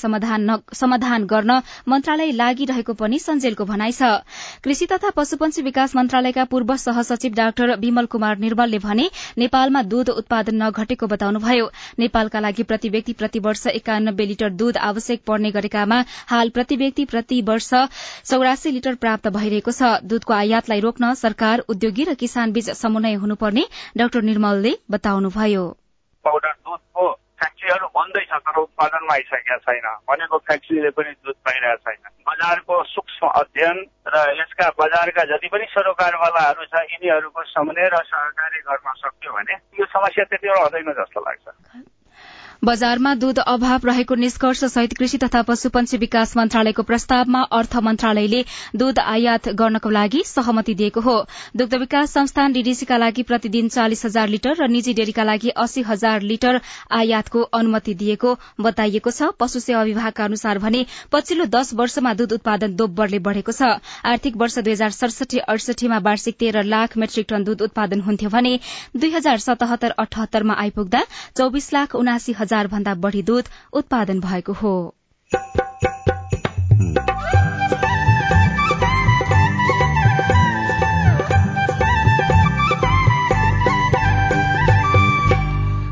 समाधान 0.74 1.30
गर्न 1.30 1.60
मन्त्रालय 1.88 2.32
लागिरहेको 2.34 2.92
पनि 2.96 3.18
सञ्जेलको 3.20 3.64
भनाइ 3.64 3.92
छ। 3.92 4.12
कृषि 4.64 5.02
पशुपन्छी 5.10 5.62
विकास 5.62 5.94
मन्त्रालयका 5.96 6.44
पूर्व 6.44 6.74
सहसचिव 6.76 7.32
डाक्टर 7.34 7.74
विमल 7.78 8.06
कुमार 8.06 8.38
निर्मलले 8.38 8.78
भने 8.78 9.08
नेपालमा 9.38 9.82
दूध 9.84 10.08
उत्पादन 10.10 10.62
नघटेको 10.62 11.06
बताउनुभयो। 11.06 11.70
नेपालका 11.98 12.40
लागि 12.40 12.62
प्रति 12.62 12.88
व्यक्ति 12.88 13.12
प्रति 13.12 13.38
वर्ष 13.38 13.66
एकानब्बे 13.66 14.26
लिटर 14.26 14.50
दूध 14.52 14.76
आवश्यक 14.84 15.22
पर्ने 15.26 15.50
गरेकामा 15.50 16.02
हाल 16.26 16.48
प्रति 16.50 16.76
व्यक्ति 16.76 17.04
प्रति 17.04 17.40
वर्ष 17.42 17.70
चौरासी 18.24 18.70
लिटर 18.70 18.94
प्राप्त 18.96 19.28
भइरहेको 19.28 19.72
छ। 19.72 19.94
दूधको 20.04 20.32
आयातलाई 20.32 20.80
रोक्न 20.80 21.14
सरकार 21.14 21.64
उद्योगी 21.68 22.04
र 22.04 22.14
किसान 22.16 22.52
बीच 22.52 22.70
समन्वय 22.72 23.14
हुनुपर्ने 23.14 23.66
डाक्टर 23.96 24.22
निर्मलले 24.22 24.76
बताउनुभयो। 24.90 25.64
फ्याक्ट्रीहरू 27.74 27.86
बन्दैछ 27.92 28.30
तर 28.40 28.58
उत्पादनमा 28.58 29.14
आइसकेका 29.14 29.56
छैन 29.58 29.86
भनेको 30.06 30.38
फ्याक्ट्रीले 30.40 30.90
पनि 30.90 31.10
दुध 31.18 31.34
पाइरहेको 31.42 31.82
छैन 31.84 32.02
बजारको 32.22 32.74
सूक्ष्म 32.86 33.26
अध्ययन 33.34 33.78
र 34.06 34.16
यसका 34.38 34.68
बजारका 34.78 35.24
जति 35.24 35.48
पनि 35.48 35.66
सरोकारवालाहरू 35.74 36.64
छ 36.66 36.74
यिनीहरूको 36.86 37.42
समन्वय 37.50 37.88
र 37.88 38.02
सहकारी 38.04 38.60
गर्न 38.62 38.92
सक्यो 38.96 39.32
भने 39.32 39.54
यो 39.74 39.86
समस्या 39.86 40.24
त्यति 40.24 40.48
हुँदैन 40.50 40.92
जस्तो 40.92 41.20
लाग्छ 41.20 41.46
बजारमा 42.64 43.12
दूध 43.14 43.38
अभाव 43.38 43.80
रहेको 43.84 44.14
निष्कर्ष 44.14 44.64
सहित 44.64 44.92
कृषि 44.98 45.18
तथा 45.18 45.40
पशुपन्छी 45.48 45.96
विकास 45.98 46.36
मन्त्रालयको 46.36 46.82
प्रस्तावमा 46.82 47.40
अर्थ 47.52 47.74
मन्त्रालयले 47.84 48.40
दूध 48.82 48.98
आयात 48.98 49.48
गर्नको 49.60 49.90
लागि 49.90 50.22
सहमति 50.26 50.74
दिएको 50.74 51.00
हो। 51.00 51.16
दुग्ध 51.56 51.74
विकास 51.74 52.12
संस्थान 52.12 52.52
डीडीसीका 52.52 52.96
लागि 52.96 53.22
प्रतिदिन 53.30 53.68
चालिस 53.68 54.04
हजार 54.04 54.28
लिटर 54.28 54.54
र 54.60 54.68
निजी 54.68 54.94
डेरीका 54.94 55.24
लागि 55.24 55.50
अस्सी 55.64 55.82
हजार 55.88 56.22
लिटर 56.22 56.60
आयातको 57.00 57.42
अनुमति 57.60 57.94
दिएको 57.94 58.32
बताइएको 58.60 59.10
छ। 59.10 59.28
पशु 59.40 59.60
सेवा 59.60 59.82
विभागका 59.90 60.24
अनुसार 60.24 60.58
भने 60.64 60.84
पछिल्लो 61.12 61.44
दश 61.52 61.74
वर्षमा 61.74 62.14
दूध 62.14 62.32
उत्पादन 62.38 62.76
दोब्बरले 62.80 63.18
बढ़ेको 63.28 63.52
छ। 63.52 63.74
आर्थिक 64.06 64.40
वर्ष 64.44 64.58
दुई 64.60 64.72
हजार 64.72 64.96
सडसठी 65.00 65.44
अडसठीमा 65.48 65.98
वार्षिक 66.08 66.40
तेह्र 66.40 66.64
लाख 66.70 66.96
मेट्रिक 66.96 67.28
टन 67.28 67.44
दूध 67.44 67.68
उत्पादन 67.68 68.00
हुन्थ्यो 68.08 68.30
भने 68.30 68.56
दुई 68.96 69.14
हजार 69.18 69.46
सतहत्तर 69.48 69.98
अठहत्तरमा 69.98 70.58
आइपुग्दा 70.66 71.04
चौविस 71.36 71.72
लाख 71.72 71.94
उनासी 71.96 72.32
हजार 72.32 72.52
हजार 72.54 72.66
भन्दा 72.68 72.94
बढ़ी 72.94 73.22
दूध 73.22 73.48
उत्पादन 73.72 74.20
भएको 74.20 74.52
हो। 74.52 74.74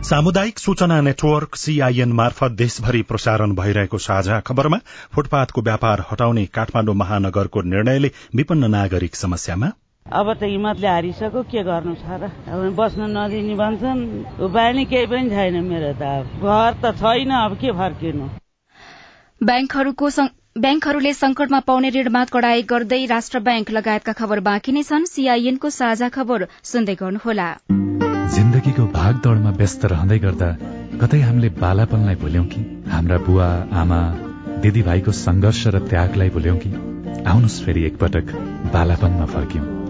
सामुदायिक 0.02 0.59
सूचना 0.59 1.00
नेटवर्क 1.00 1.54
सीआईएन 1.57 2.12
मार्फत 2.12 2.50
देशभरि 2.52 3.02
प्रसारण 3.02 3.54
भइरहेको 3.54 3.99
साझा 3.99 4.40
खबरमा 4.40 4.78
फुटपाथको 5.14 5.62
व्यापार 5.62 6.04
हटाउने 6.11 6.45
काठमाडौँ 6.47 6.95
महानगरको 6.95 7.62
निर्णयले 7.62 8.11
विपन्न 8.35 8.71
नागरिक 8.71 9.16
समस्यामा 9.16 9.71
अब 10.06 10.32
त 10.35 10.42
हिम्मतले 10.42 10.88
हारिसक्यो 10.88 11.42
के 11.49 11.62
गर्नु 11.64 11.94
छ 11.94 12.21
र? 12.21 12.28
अब 12.52 12.75
बस्न 12.76 13.09
नदिने 13.16 13.54
भन्छन्। 13.56 14.00
उपाय 14.44 14.73
नै 14.76 14.85
केही 14.85 15.06
पनि 15.06 15.30
छैन 15.30 15.56
मेरो 15.64 15.92
त 15.97 16.02
अब। 16.02 16.44
घर 16.44 16.73
त 16.82 16.94
छैन 17.00 17.30
अब 17.32 17.56
के 17.56 17.73
फर्किनु? 17.73 18.26
ब्याङ्कहरूको 19.40 20.09
ब्याङ्कहरूले 20.59 21.12
संकटमा 21.14 21.61
पाउने 21.64 21.90
ऋणमा 21.90 22.25
कडाई 22.28 22.62
गर्दै 22.68 23.00
राष्ट्र 23.09 23.40
ब्याङ्क 23.40 23.71
लगायतका 23.71 24.12
खबर 24.21 24.40
बाँकी 24.49 24.73
नै 24.73 24.82
छन्। 24.85 25.09
सीआईएनको 25.09 25.71
साझा 25.71 26.09
खबर 26.12 26.47
सुन्दै 26.61 26.94
गर्नुहोला। 27.00 27.49
जिन्दगीको 28.37 28.85
भागदौड़मा 28.92 29.50
व्यस्त 29.56 29.85
रहँदै 29.92 30.18
गर्दा 30.18 30.49
कतै 31.00 31.21
हामीले 31.21 31.49
बालापनलाई 31.56 32.16
भुल्यौं 32.21 32.47
कि? 32.52 32.61
हाम्रा 32.92 33.18
बुवा 33.26 33.49
आमा 33.80 34.00
दिदीभाइको 34.61 35.12
संघर्ष 35.26 35.66
र 35.75 35.87
त्यागलाई 35.88 36.30
भुल्यौं 36.37 36.59
कि? 36.64 36.71
आउनुहोस् 37.32 37.62
फेरि 37.64 37.87
एकपटक 37.87 38.35
बालापनमा 38.76 39.26
फर्क्यौं। 39.37 39.81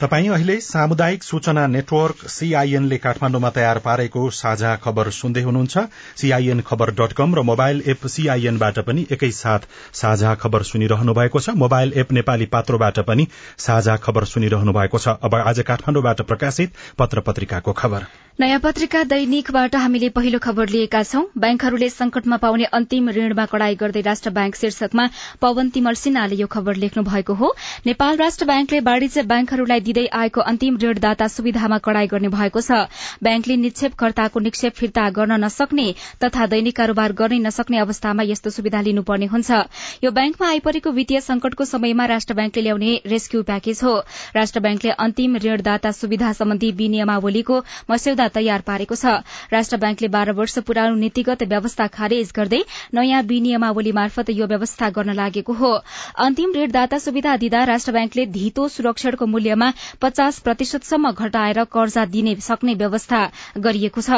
तपाई 0.00 0.26
अहिले 0.28 0.54
सामुदायिक 0.60 1.22
सूचना 1.22 1.66
नेटवर्क 1.66 2.24
सीआईएन 2.28 2.84
ले 2.84 2.96
काठमाण्डुमा 2.98 3.50
तयार 3.50 3.78
पारेको 3.78 4.24
साझा 4.38 4.74
खबर 4.76 5.10
सुन्दै 5.10 5.42
हुनुहुन्छ। 5.42 5.84
सीआईएन 6.22 6.60
खबर 6.60 6.90
डट 6.98 7.12
कम 7.12 7.34
र 7.34 7.42
मोबाइल 7.42 7.80
एप 7.86 8.06
सीआईएनबाट 8.06 8.78
पनि 8.88 9.06
एकैसाथ 9.10 9.64
साझा 9.94 10.34
खबर 10.44 10.68
सुनिरहनु 10.72 11.14
भएको 11.14 11.40
छ। 11.40 11.56
मोबाइल 11.56 11.96
एप 11.96 12.12
नेपाली 12.12 12.46
पात्रोबाट 12.52 13.00
पनि 13.08 13.28
साझा 13.58 13.96
खबर 14.04 14.24
सुनिरहनु 14.34 14.72
भएको 14.72 14.98
छ। 14.98 15.16
अब 15.22 15.40
आज 15.40 15.64
काठमाण्डुबाट 15.66 16.22
प्रकाशित 16.28 16.86
पत्र 16.98 17.20
पत्रिकाको 17.20 17.72
खबर। 17.72 18.06
नयाँ 18.40 18.58
पत्रिका 18.60 19.02
दैनिकबाट 19.08 19.74
हामीले 19.74 20.08
पहिलो 20.12 20.38
खबर 20.44 20.68
लिएका 20.68 21.02
छौं। 21.02 21.22
ब्याङ्कहरूले 21.40 21.88
संकटमा 21.90 22.36
पाउने 22.36 22.64
अन्तिम 22.78 23.08
ऋणमा 23.16 23.44
कड़ाई 23.48 23.74
गर्दै 23.80 24.00
राष्ट्र 24.04 24.30
ब्याङ्क 24.30 24.56
शीर्षकमा 24.56 25.06
पवन 25.40 25.70
तिमल 25.72 25.94
सिन्हाले 25.96 26.36
यो 26.36 26.46
खबर 26.46 26.76
लेख्नु 26.76 27.02
भएको 27.02 27.34
हो। 27.34 27.48
नेपाल 27.86 28.16
राष्ट्र 28.16 28.44
ब्याङ्कले 28.44 28.80
वाणिज्य 28.88 29.22
ब्याङ्कहरूलाई 29.30 29.80
दिँदै 29.86 30.04
आएको 30.20 30.40
अन्तिम 30.52 30.76
ऋणदाता 30.82 31.28
सुविधामा 31.28 31.78
कड़ाई 31.88 32.06
गर्ने 32.12 32.28
भएको 32.36 32.60
छ। 32.60 32.84
ब्याङ्कले 33.24 33.56
निक्षेपकर्ताको 33.56 34.40
निक्षेप 34.48 34.76
फिर्ता 34.82 35.08
गर्न 35.16 35.40
नसक्ने 35.44 35.86
तथा 36.20 36.46
दैनिक 36.52 36.76
कारोबार 36.76 37.16
गर्नै 37.22 37.40
नसक्ने 37.46 37.80
अवस्थामा 37.86 38.28
यस्तो 38.32 38.50
सुविधा 38.58 38.84
लिनुपर्ने 38.90 39.30
हुन्छ। 39.32 39.62
यो 40.04 40.12
ब्याङ्कमा 40.12 40.50
आइपरेको 40.50 40.94
वित्तीय 41.00 41.20
संकटको 41.30 41.70
समयमा 41.72 42.10
राष्ट्र 42.12 42.38
ब्याङ्कले 42.42 42.68
ल्याउने 42.68 42.92
रेस्क्यू 43.06 43.42
प्याकेज 43.48 43.82
हो। 43.88 43.96
राष्ट्र 44.36 44.66
ब्याङ्कले 44.68 44.94
अन्तिम 45.08 45.42
ऋणदाता 45.48 45.96
सुविधा 46.02 46.36
सम्बन्धी 46.44 46.72
विनियमावलीको 46.84 47.64
मस्यौदा 47.90 48.24
तयार 48.28 48.60
पारेको 48.66 48.94
छ। 48.94 49.22
राष्ट्र 49.52 49.76
ब्याङ्कले 49.76 50.08
बाह्र 50.08 50.32
वर्ष 50.32 50.58
पुरानो 50.66 50.94
नीतिगत 50.96 51.42
व्यवस्था 51.44 51.86
खारेज 51.88 52.32
गर्दै 52.36 52.60
नयाँ 52.94 53.22
विनियमावली 53.24 53.92
मार्फत 53.92 54.30
यो 54.30 54.46
व्यवस्था 54.46 54.90
गर्न 54.90 55.12
लागेको 55.14 55.52
हो। 55.52 55.72
अन्तिम 56.18 56.52
ऋणदाता 56.56 56.98
सुविधा 56.98 57.36
दिँदा 57.36 57.64
राष्ट्र 57.64 57.92
ब्याङ्कले 57.92 58.26
धितो 58.32 58.68
सुरक्षणको 58.68 59.26
मूल्यमा 59.26 59.72
पचास 60.00 60.40
प्रतिशतसम्म 60.40 61.10
घटाएर 61.12 61.64
कर्जा 61.68 62.04
दिने 62.06 62.34
सक्ने 62.40 62.74
व्यवस्था 62.76 63.20
गरिएको 63.58 64.00
छ। 64.00 64.10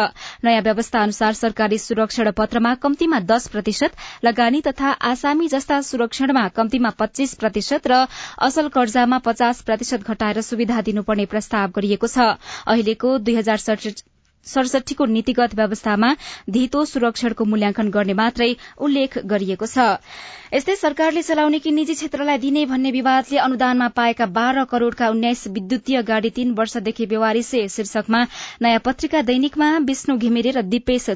नयाँ 0.45 0.62
व्यवस्था 0.62 1.03
अनुसार 1.03 1.33
सरकारी 1.35 1.79
सुरक्षण 1.79 2.31
पत्रमा 2.38 2.75
कम्तीमा 2.83 3.21
दश 3.27 3.47
प्रतिशत 3.49 3.93
लगानी 4.25 4.61
तथा 4.61 4.91
आसामी 5.09 5.49
जस्ता 5.49 5.81
सुरक्षणमा 5.83 6.47
कम्तीमा 6.57 6.91
पच्चीस 6.99 7.35
प्रतिशत 7.35 7.87
र 7.87 8.05
असल 8.43 8.69
कर्जामा 8.69 9.19
पचास 9.25 9.62
प्रतिशत 9.62 10.05
घटाएर 10.05 10.41
सुविधा 10.43 10.81
दिनुपर्ने 10.83 11.27
प्रस्ताव 11.27 11.71
गरिएको 11.77 12.07
छ। 12.07 12.19
अहिलेको 12.67 13.17
दुई 13.19 13.37
सडसठीको 14.49 15.05
नीतिगत 15.14 15.55
व्यवस्थामा 15.55 16.14
धितो 16.50 16.85
सुरक्षणको 16.93 17.45
मूल्याङ्कन 17.45 17.88
गर्ने 17.90 18.14
मात्रै 18.23 18.50
उल्लेख 18.81 19.19
गरिएको 19.26 19.67
छ। 19.67 19.87
यस्तै 20.55 20.75
सरकारले 20.76 21.23
चलाउने 21.23 21.59
कि 21.61 21.71
निजी 21.71 21.95
क्षेत्रलाई 21.95 22.38
दिने 22.38 22.64
भन्ने 22.67 22.90
विवादले 22.90 23.38
अनुदानमा 23.38 23.88
पाएका 23.97 24.26
बाह्र 24.37 24.64
करोड़का 24.71 25.09
उन्नाइस 25.11 25.47
विद्युतीय 25.57 26.02
गाड़ी 26.02 26.31
तीन 26.38 26.55
वर्षदेखि 26.61 27.07
व्यवहारिसे 27.07 27.67
शीर्षकमा 27.69 28.21
नयाँ 28.62 28.81
पत्रिका 28.85 29.21
दैनिकमा 29.28 29.69
विष्णु 29.88 30.17
घिमिरे 30.19 30.50
र 30.50 30.62
दिपेश 30.69 31.11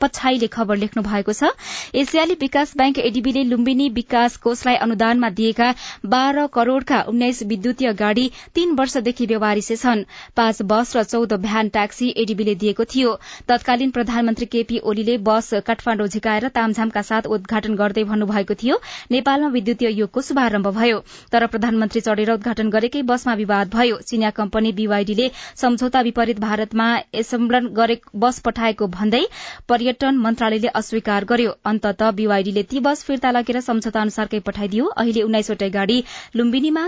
पछाईले 0.00 0.46
खबर 0.48 0.76
लेख्नु 0.76 1.02
भएको 1.02 1.32
छ। 1.32 1.50
एसियाली 1.96 2.36
विकास 2.40 2.76
ब्याङ्क 2.76 2.98
एडीबीले 3.00 3.42
लुम्बिनी 3.44 3.88
विकास 3.96 4.36
कोषलाई 4.46 4.76
अनुदानमा 4.86 5.30
दिएका 5.40 5.72
बाह्र 6.06 6.46
करोड़का 6.54 7.02
उन्नाइस 7.08 7.42
विद्युतीय 7.44 7.92
गाड़ी 7.94 8.30
तीन 8.54 8.74
वर्षदेखि 8.76 9.26
व्यवहारिसे 9.26 9.76
छन्। 9.76 10.04
पाँच 10.36 10.62
बस 10.62 10.96
र 10.96 11.02
चौध 11.04 11.32
भ्यान 11.42 11.68
ट्याक्सी 11.70 12.08
एडीबीले 12.16 12.54
दिएको 12.56 12.75
थियो। 12.84 13.14
तत्कालीन 13.48 13.90
प्रधानमन्त्री 13.90 14.46
केपी 14.46 14.78
ओलीले 14.84 15.16
बस 15.18 15.50
काठमाण्डु 15.66 16.06
झिकाएर 16.06 16.48
तामझामका 16.54 17.02
साथ 17.02 17.26
उद्घाटन 17.28 17.74
गर्दै 17.74 18.04
भन्नुभएको 18.04 18.54
थियो 18.54 18.76
नेपालमा 19.10 19.48
विद्युतीय 19.48 19.90
युगको 20.00 20.20
शुभारम्भ 20.22 20.68
भयो। 20.76 20.98
तर 21.32 21.46
प्रधानमन्त्री 21.46 22.00
चढ़ेर 22.00 22.32
उद्घाटन 22.32 22.70
गरेकै 22.70 23.02
बसमा 23.02 23.34
विवाद 23.34 23.74
भयो। 23.74 23.96
चिनिया 24.02 24.30
कम्पनी 24.32 24.72
बीवाईडीले 24.72 25.30
सम्झौता 25.56 26.00
विपरीत 26.00 26.40
भारतमा 26.40 26.88
एसेम्बलन 27.14 27.66
गरे 27.76 28.00
बस 28.16 28.40
पठाएको 28.40 28.86
भन्दै 28.88 29.24
पर्यटन 29.68 30.16
मन्त्रालयले 30.18 30.68
अस्वीकार 30.74 31.24
गर्यो। 31.24 31.56
अन्तत 31.64 32.02
बीवाईडीले 32.16 32.62
ती 32.62 32.80
बस 32.80 33.04
फिर्ता 33.04 33.30
लगेर 33.30 33.60
सम्झौता 33.60 34.00
अनुसारकै 34.00 34.40
पठाइदियो। 34.46 34.84
अहिले 34.96 35.22
उन्नाइसवटै 35.22 35.70
गाड़ी 35.70 36.02
लुम्बिनीमा 36.36 36.84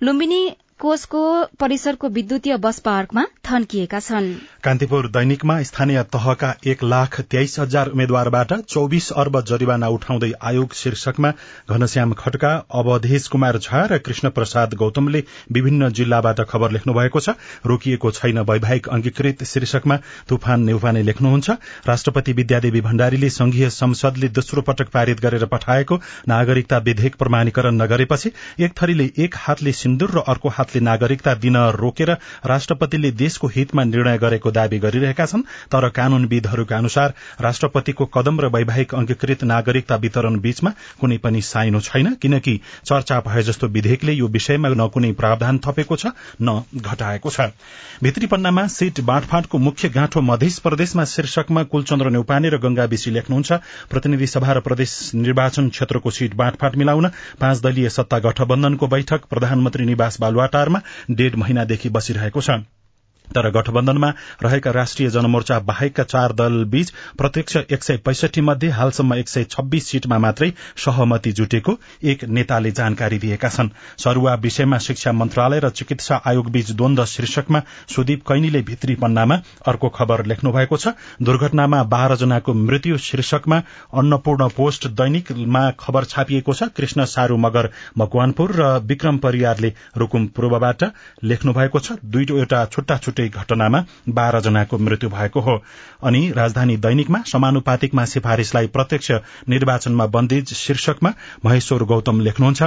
लुम्बिनी 0.00 0.40
कोषको 0.80 1.20
परिसरको 1.60 2.08
विद्युतीय 2.08 2.56
बस 2.56 2.78
पार्कमा 2.78 3.22
थन्किएका 3.46 3.98
छन्। 4.00 4.26
कान्तिपुर 4.64 5.06
दैनिकमा 5.08 5.54
स्थानीय 5.62 6.02
तहका 6.12 6.52
एक 6.66 6.82
लाख 6.84 7.20
तेइस 7.30 7.58
हजार 7.58 7.88
उम्मेद्वारबाट 7.88 8.52
चौविस 8.64 9.10
अर्ब 9.12 9.40
जरिवाना 9.42 9.88
उठाउँदै 9.88 10.30
आयोग 10.42 10.74
शीर्षकमा 10.74 11.30
घनश्याम 11.70 12.12
खड्का 12.14 12.50
अवधेश 12.72 13.28
कुमार 13.28 13.58
झा 13.58 13.84
र 13.86 13.98
कृष्ण 13.98 14.30
प्रसाद 14.30 14.74
गौतमले 14.74 15.22
विभिन्न 15.52 15.88
जिल्लाबाट 15.90 16.40
खबर 16.50 16.72
लेख्नु 16.72 16.94
भएको 16.94 17.20
छ। 17.20 17.34
रोकिएको 17.66 18.10
छैन 18.10 18.38
वैवाहिक 18.42 18.88
अंगीकृत 18.88 19.44
शीर्षकमा 19.44 19.96
तुफान 20.28 20.64
नेउपाने 20.64 21.02
लेख्नुहुन्छ। 21.02 21.50
राष्ट्रपति 21.88 22.32
विद्यादेवी 22.34 22.80
भण्डारीले 22.80 23.30
संघीय 23.30 23.70
संसदले 23.70 24.28
दोस्रो 24.40 24.62
पटक 24.68 24.92
पारित 24.92 25.20
गरेर 25.20 25.46
पठाएको 25.46 26.00
नागरिकता 26.28 26.78
विधेयक 26.84 27.16
प्रमाणीकरण 27.16 27.82
नगरेपछि 27.82 28.32
एक 28.60 28.78
थरीले 28.82 29.10
एक 29.18 29.34
हातले 29.38 29.72
सिन्दूर 29.74 30.10
र 30.10 30.24
अर्को 30.28 30.48
हातले 30.66 30.80
नागरिकता 30.82 31.34
दिन 31.36 31.56
रोकेर 31.78 32.10
राष्ट्रपतिले 32.44 33.10
देशको 33.14 33.46
हितमा 33.46 33.82
निर्णय 33.86 34.18
गरेको 34.18 34.50
दावी 34.50 34.78
गरिरहेका 34.78 35.26
छन् 35.26 35.42
तर 35.70 35.88
कानूनविदहरूका 35.94 36.76
अनुसार 36.76 37.14
राष्ट्रपतिको 37.40 38.04
कदम 38.14 38.40
र 38.40 38.46
वैवाहिक 38.50 38.94
अंगीकृत 38.94 39.44
नागरिकता 39.46 39.96
वितरण 39.96 40.38
बीचमा 40.40 40.70
कुनै 41.00 41.18
पनि 41.22 41.42
साइनो 41.42 41.80
छैन 41.80 42.14
किनकि 42.22 42.54
चर्चा 42.84 43.20
भए 43.26 43.42
जस्तो 43.42 43.66
विधेयकले 43.68 44.12
यो 44.12 44.26
विषयमा 44.28 44.68
न 44.70 44.88
कुनै 44.90 45.12
प्रावधान 45.14 45.58
थपेको 45.66 45.96
छ 45.96 46.12
न 46.42 46.62
घटाएको 46.74 47.30
छ। 47.30 47.46
भित्री 48.02 48.26
पन्नामा 48.26 48.66
सीट 48.68 49.00
बाँडफाँडको 49.06 49.58
मुख्य 49.60 49.88
गाँठो 49.90 50.20
मध्य 50.22 50.50
प्रदेशमा 50.62 51.04
शीर्षकमा 51.06 51.62
कुलचन्द्र 51.70 52.10
नेउपाने 52.10 52.48
र 52.50 52.58
गंगा 52.58 52.84
विशी 52.90 53.10
लेख्नुहुन्छ। 53.10 53.52
प्रतिनिधि 53.90 54.26
सभा 54.26 54.52
र 54.52 54.60
प्रदेश 54.66 54.90
निर्वाचन 55.14 55.68
क्षेत्रको 55.68 56.10
सीट 56.10 56.34
बाँडफाँड 56.34 56.76
मिलाउन 56.76 57.08
पाँच 57.40 57.62
दलीय 57.62 57.88
सत्ता 57.90 58.18
गठबन्धनको 58.26 58.86
बैठक 58.88 59.24
प्रधानमन्त्री 59.30 59.84
निवास 59.86 60.20
बालुवाटारमा 60.56 60.80
डेढ़ 61.12 61.36
महिनादेखि 61.36 61.88
बसिरहेको 61.90 62.40
छ। 62.40 62.50
तर 63.34 63.50
गठबन्धनमा 63.50 64.12
रहेका 64.42 64.70
राष्ट्रिय 64.72 65.08
जनमोर्चा 65.10 65.58
बाहेकका 65.62 66.04
चार 66.04 66.32
दल 66.32 66.62
बीच 66.66 66.92
प्रत्यक्ष 67.18 67.56
एक 67.58 67.82
सय 67.82 67.96
पैसठी 68.04 68.40
मध्ये 68.40 68.68
हालसम्म 68.70 69.14
एक 69.14 69.28
सय 69.28 69.44
छब्बीस 69.50 69.86
सीटमा 69.86 70.18
मात्रै 70.18 70.50
सहमति 70.84 71.32
जुटेको 71.32 71.76
एक 72.04 72.24
नेताले 72.26 72.70
जानकारी 72.72 73.18
दिएका 73.18 73.48
छन्। 73.48 73.68
सरूवा 73.98 74.34
विषयमा 74.36 74.78
शिक्षा 74.78 75.12
मन्त्रालय 75.12 75.60
र 75.60 75.70
चिकित्सा 75.70 76.20
आयोग 76.26 76.50
बीच 76.50 76.70
द्वन्द 76.72 77.04
शीर्षकमा 77.06 77.62
सुदीप 77.88 78.22
कैनीले 78.28 78.62
भित्री 78.62 78.94
पन्नामा 78.94 79.40
अर्को 79.66 79.88
खबर 79.88 80.24
लेख्नु 80.26 80.52
भएको 80.52 80.76
छ। 80.76 80.88
दुर्घटनामा 81.22 81.82
बाह्र 81.86 82.16
जनाको 82.16 82.54
मृत्यु 82.54 82.98
शीर्षकमा 83.00 83.62
अन्नपूर्ण 83.94 84.48
पोस्ट 84.56 84.86
दैनिकमा 84.92 85.70
खबर 85.80 86.04
छापिएको 86.06 86.54
छ। 86.54 86.68
कृष्ण 86.76 87.04
सारू 87.06 87.36
मगर 87.36 87.70
मकवानपुर 87.98 88.52
र 88.56 88.68
विक्रम 88.86 89.18
परियारले 89.18 89.72
रूकुम 89.96 90.26
पूर्वबाट 90.36 90.84
लेख्नु 91.24 91.52
भएको 91.52 91.80
छ। 91.80 91.98
दुईवटा 92.06 92.64
छुट्टा 92.66 92.96
छुट्टै 93.16 93.42
घटनामा 93.42 93.80
बाह्र 94.08 94.40
जनाको 94.40 94.78
मृत्यु 94.78 95.08
भएको 95.10 95.40
हो। 95.40 95.56
अनि 96.02 96.20
राजधानी 96.36 96.76
दैनिकमा 96.76 97.20
समानुपातिकमा 97.26 98.04
सिफारिशलाई 98.04 98.66
प्रत्यक्ष 98.68 99.10
निर्वाचनमा 99.48 100.06
बन्देज 100.06 100.52
शीर्षकमा 100.54 101.12
महेश्वर 101.44 101.84
गौतम 101.84 102.20
लेख्नुहुन्छ 102.20 102.62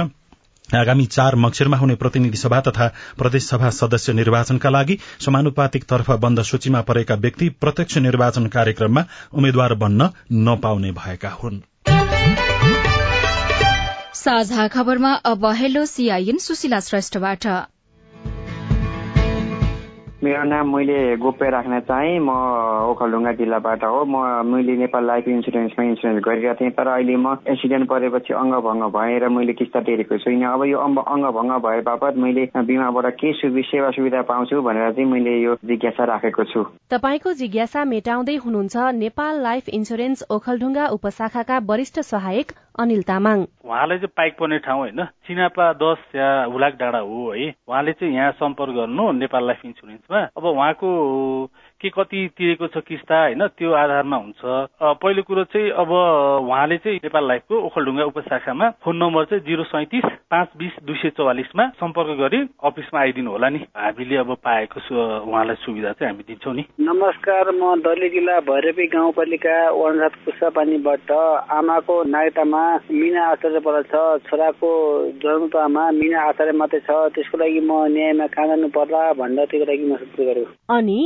आगामी 0.74 1.06
चार 1.06 1.34
मक्सिरमा 1.36 1.76
हुने 1.76 1.94
प्रतिनिधि 1.94 2.36
सभा 2.36 2.60
तथा 2.60 2.86
प्रदेश 3.18 3.46
सभा 3.46 3.70
सदस्य 3.70 4.12
निर्वाचनका 4.12 4.70
लागि 4.70 4.98
समानुपातिक 5.20 5.84
तर्फ 5.84 6.10
बन्द 6.20 6.42
सूचीमा 6.42 6.80
परेका 6.82 7.14
व्यक्ति 7.14 7.48
प्रत्यक्ष 7.60 7.98
निर्वाचन 7.98 8.46
कार्यक्रममा 8.46 9.04
उम्मेद्वार 9.32 9.74
बन्न 9.74 10.10
नपाउने 10.46 10.92
भएका 10.92 11.30
हुन्। 11.42 11.60
साझा 14.14 14.68
खबरमा 14.68 15.12
अब 15.26 15.46
हेलो 15.56 15.84
सीआईएन 15.86 16.38
सुशीला 16.38 16.80
श्रेष्ठबाट। 16.80 17.46
मेरो 20.20 20.42
नाम 20.44 20.68
मैले 20.76 21.16
गोप्य 21.16 21.48
राख्न 21.50 21.78
चाहेँ। 21.88 22.18
म 22.20 22.28
ओखलढुङ्गा 22.92 23.32
जिल्लाबाट 23.40 23.84
हो। 23.84 24.04
म 24.04 24.44
मैले 24.44 24.76
नेपाल 24.76 25.04
लाइफ 25.06 25.28
इन्सुरेन्समा 25.28 25.84
इन्सुरेन्स 25.84 26.20
गरिरहेको 26.24 26.60
थिएँ। 26.60 26.70
तर 26.76 26.88
अहिले 26.92 27.16
म 27.16 27.40
एक्सिडेन्ट 27.48 27.88
परेपछि 27.88 28.34
अङ्गभङ्ग 28.36 28.84
भएर 28.92 29.28
मैले 29.32 29.52
किस्ता 29.56 29.80
तिरेको 29.80 30.18
छुइनँ। 30.20 30.44
अब 30.44 30.64
यो 30.68 30.76
अङ्गभङ्ग 30.76 31.52
भए 31.64 31.80
बापत 31.88 32.20
मैले 32.20 32.44
बिमाबाट 32.52 33.06
के 33.16 33.32
सेवा 33.40 33.90
सुविधा 33.96 34.22
पाउँछु 34.28 34.60
भनेर 34.60 34.92
चाहिँ 34.92 35.08
मैले 35.08 35.40
यो 35.40 35.56
जिज्ञासा 35.64 36.04
राखेको 36.12 36.44
छु। 36.52 36.64
तपाईँको 36.92 37.32
जिज्ञासा 37.40 37.84
मेटाउँदै 37.88 38.36
हुनुहुन्छ 38.44 38.76
नेपाल 39.00 39.40
लाइफ 39.40 39.68
इन्सुरेन्स 39.72 40.24
ओखलढुङ्गा 40.30 40.86
उपशाखाका 41.00 41.58
वरिष्ठ 41.64 42.00
सहायक 42.12 42.52
अनिल 42.78 43.02
तामाङ। 43.02 43.46
उहाँलाई 43.64 43.98
चाहिँ 43.98 44.12
पाइक 44.16 44.36
पर्ने 44.38 44.58
ठाउँ 44.58 44.78
होइन। 44.78 45.04
चिनापा 45.04 45.72
दस 45.72 45.98
या 46.16 46.44
हुलाक 46.44 46.74
डाँडा 46.74 46.98
हो 46.98 47.32
है। 47.32 47.54
उहाँले 47.68 47.92
चाहिँ 47.92 48.14
यहाँ 48.14 48.32
सम्पर्क 48.32 48.70
गर्नु 48.70 49.12
नेपाल 49.12 49.46
लाइफ 49.46 49.60
इन्सुरेन्समा। 49.64 50.20
अब 50.36 50.44
उहाँको 50.44 50.90
के 51.80 51.88
कति 51.90 52.20
तिरेको 52.36 52.66
छ 52.66 52.84
किस्ता 52.84 53.20
होइन 53.20 53.46
त्यो 53.56 53.72
आधारमा 53.74 54.16
हुन्छ। 54.16 54.40
पहिलो 55.00 55.22
कुरो 55.22 55.44
चाहिँ 55.48 55.70
अब 55.72 55.90
उहाँले 55.90 56.76
चाहिँ 56.78 56.98
नेपाल 57.04 57.24
लाइफको 57.28 57.54
ओखलढुङ्गा 57.66 58.04
उपशाखामा 58.04 58.70
फोन 58.84 58.96
नम्बर 58.96 59.24
चाहिँ 59.24 59.44
जिरो 59.44 59.64
सैतिस 59.64 60.04
पाँच 60.30 60.48
बिस 60.58 60.74
दुई 60.86 60.96
सय 61.02 61.10
चौवालिसमा 61.16 61.66
सम्पर्क 61.80 62.16
गरी 62.20 62.40
अफिसमा 62.62 63.00
आइदिनु 63.00 63.30
होला 63.30 63.48
नि। 63.48 63.58
हामीले 63.76 64.16
अब 64.16 64.34
पाएको 64.44 64.80
उहाँलाई 65.24 65.56
सुविधा 65.64 65.92
चाहिँ 65.92 66.12
हामी 66.12 66.24
दिन्छौँ 66.28 66.54
नि। 66.54 66.64
नमस्कार 66.80 67.50
म 67.56 67.74
दली 67.80 68.08
जिल्ला 68.10 68.38
भैरवी 68.44 68.86
गाउँपालिका 68.92 69.56
वनरात 69.70 70.14
पुष्पापानीबाट 70.24 71.10
आमाको 71.10 71.94
नागरिकतामा 72.04 72.62
मिना 72.92 73.22
आचार्य 73.30 73.60
परेको 73.60 74.18
छ 74.20 74.28
छोराको 74.28 74.70
जन्मतामा 75.24 75.90
मिना 75.96 76.18
आचार्य 76.28 76.52
मात्रै 76.60 76.80
छ। 76.80 76.90
त्यसको 77.14 77.38
लागि 77.38 77.60
म 77.60 77.72
न्यायमा 77.96 78.26
कहाँ 78.36 78.46
जानु 78.48 78.68
पर्ला 78.76 79.02
भनेर 79.16 79.46
त्यसको 79.50 79.66
लागि 79.70 79.84
म 79.88 79.96
सोध्नु 79.96 80.26
गर्यो 80.26 80.46
अनि 80.76 80.98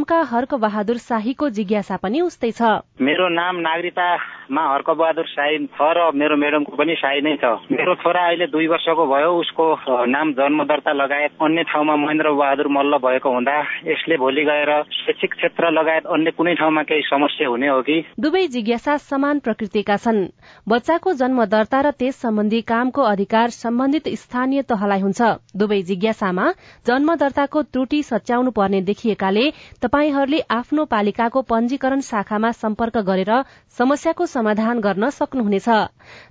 नामका 0.00 0.20
हर्क 0.32 0.54
बहादुर 0.56 0.96
शाहीको 0.96 1.48
जिज्ञासा 1.52 1.96
पनि 2.00 2.20
उस्तै 2.24 2.50
छ। 2.56 2.88
मेरो 3.04 3.28
नाम 3.36 3.56
नागरिकतामा 3.60 4.62
हर्क 4.72 4.88
बहादुर 4.96 5.26
शाही 5.28 5.56
छ 5.68 5.80
र 5.92 6.16
मेरो 6.16 6.36
म्याडमको 6.40 6.72
पनि 6.72 6.94
शाही 6.96 7.20
नै 7.20 7.36
छ। 7.36 7.68
मेरो 7.68 7.94
छोरा 8.00 8.22
अहिले 8.24 8.46
दुई 8.48 8.66
वर्षको 8.72 9.04
भयो 9.04 9.30
उसको 9.36 9.64
नाम 10.08 10.32
जन्म 10.40 10.64
दर्ता 10.64 10.92
लगायत 10.96 11.36
अन्य 11.36 11.62
ठाउँमा 11.68 11.96
महेन्द्र 12.00 12.32
बहादुर 12.32 12.68
मल्ल 12.72 12.96
भएको 12.96 13.28
हुँदा 13.28 13.56
यसले 13.92 14.16
भोलि 14.16 14.44
गएर 14.48 14.72
शैक्षिक 15.04 15.32
क्षेत्र 15.36 15.70
लगायत 15.70 16.06
अन्य 16.08 16.30
कुनै 16.32 16.54
ठाउँमा 16.56 16.82
केही 16.88 17.04
समस्या 17.04 17.48
हुने 17.52 17.68
हो 17.68 17.80
कि? 17.84 17.96
दुवै 18.16 18.46
जिज्ञासा 18.48 18.96
समान 19.04 19.44
प्रकृतिका 19.44 19.96
छन्। 20.00 20.20
बच्चाको 20.64 21.12
जन्म 21.20 21.44
दर्ता 21.44 21.80
र 21.84 21.90
त्यस 22.00 22.16
सम्बन्धी 22.24 22.60
कामको 22.64 23.02
अधिकार 23.04 23.48
सम्बन्धित 23.58 24.08
स्थानीय 24.16 24.62
तहलाई 24.64 25.00
हुन्छ। 25.04 25.20
दुवै 25.60 25.80
जिज्ञासामा 25.92 26.46
जन्म 26.88 27.14
दर्ताको 27.20 27.62
त्रुटि 27.68 28.02
सच्याउनु 28.08 28.50
पर्ने 28.56 28.80
देखिएकाले 28.88 29.44
तपाईँहरूले 29.90 30.38
आफ्नो 30.50 30.84
पालिकाको 30.86 31.40
पञ्जीकरण 31.42 32.00
शाखामा 32.00 32.50
सम्पर्क 32.54 32.96
गरेर 33.08 33.32
समस्याको 33.78 34.26
समाधान 34.26 34.80
गर्न 34.80 35.08
सक्नुहुनेछ। 35.10 35.68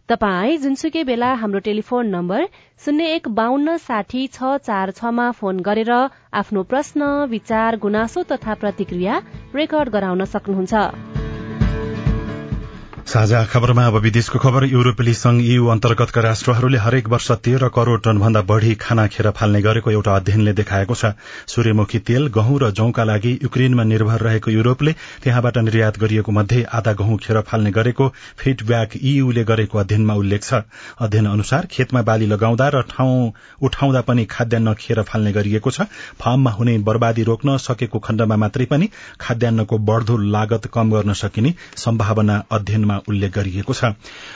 तपाई 0.08 0.58
जुनसुकै 0.64 1.04
बेला 1.04 1.34
हाम्रो 1.42 1.60
टेलिफोन 1.68 2.08
नम्बर 2.16 2.46
शून्य 2.80 3.12
एक 3.16 3.28
बान्न 3.36 3.76
साठी 3.84 4.24
छ 4.30 4.56
चार 4.64 4.96
छमा 4.96 5.30
फोन 5.36 5.60
गरेर 5.60 5.92
आफ्नो 6.40 6.64
प्रश्न 6.72 7.12
विचार 7.28 7.84
गुनासो 7.84 8.24
तथा 8.32 8.54
प्रतिक्रिया 8.64 9.22
रेकर्ड 9.56 9.90
गराउन 9.92 10.26
सक्नुहुन्छ। 10.32 11.09
साझा 13.10 13.44
खबरमा 13.44 13.86
अब 13.88 13.96
विदेशको 13.98 14.40
खबर 14.40 14.64
युरोपेली 14.66 15.14
संघ 15.14 15.42
यू 15.42 15.68
अन्तर्गतका 15.68 16.22
राष्ट्रहरूले 16.22 16.78
हरेक 16.78 17.08
वर्ष 17.10 17.32
तेह्र 17.46 17.68
करोड़ 17.76 18.00
टन 18.00 18.18
भन्दा 18.20 18.42
बढ़ी 18.46 18.74
खाना 18.76 19.06
खेर 19.08 19.30
फाल्ने 19.32 19.62
गरेको 19.62 19.92
एउटा 19.92 20.16
अध्ययनले 20.16 20.54
देखाएको 20.54 20.96
छ। 20.96 21.06
सूर्यमुखी 21.50 22.00
तेल 22.06 22.28
गहुँ 22.30 22.60
र 22.62 22.70
जौका 22.72 23.04
लागि 23.04 23.32
युक्रेनमा 23.44 23.84
निर्भर 23.84 24.20
रहेको 24.22 24.52
युरोपले 24.52 24.94
त्यहाँबाट 25.24 25.58
निर्यात 25.60 25.98
गरिएको 26.00 26.32
मध्ये 26.32 26.64
आधा 26.72 26.94
गहुँ 27.02 27.18
खेर 27.18 27.40
फाल्ने 27.50 27.72
गरेको 27.72 28.08
फिडब्याक 28.38 28.90
ईयूले 29.02 29.44
गरेको 29.44 29.78
अध्ययनमा 29.80 30.14
उल्लेख 30.14 30.44
छ। 30.44 30.62
अध्ययन 31.00 31.26
अनुसार 31.28 31.66
खेतमा 31.72 32.02
बाली 32.04 32.28
लगाउँदा 32.28 32.70
र 32.70 32.82
ठाउँ 32.94 33.34
उठाउँदा 33.62 34.02
पनि 34.04 34.26
खाद्यान्न 34.28 34.74
खेर 34.76 35.02
फाल्ने 35.10 35.32
गरिएको 35.32 35.72
छ। 35.72 35.90
फार्ममा 36.22 36.52
हुने 36.52 36.78
बर्बादी 36.86 37.24
रोक्न 37.24 37.58
सकेको 37.58 38.00
खण्डमा 38.02 38.36
मात्रै 38.38 38.70
पनि 38.70 38.90
खाद्यान्नको 39.20 39.78
बढ़दो 39.90 40.18
लागत 40.30 40.70
कम 40.74 40.94
गर्न 40.94 41.14
सकिने 41.18 41.56
सम्भावना 41.80 42.42
अध्ययनमा 42.52 42.99
उल्लेख 43.08 43.32
गरिएको 43.32 43.74
छ। 43.74 43.94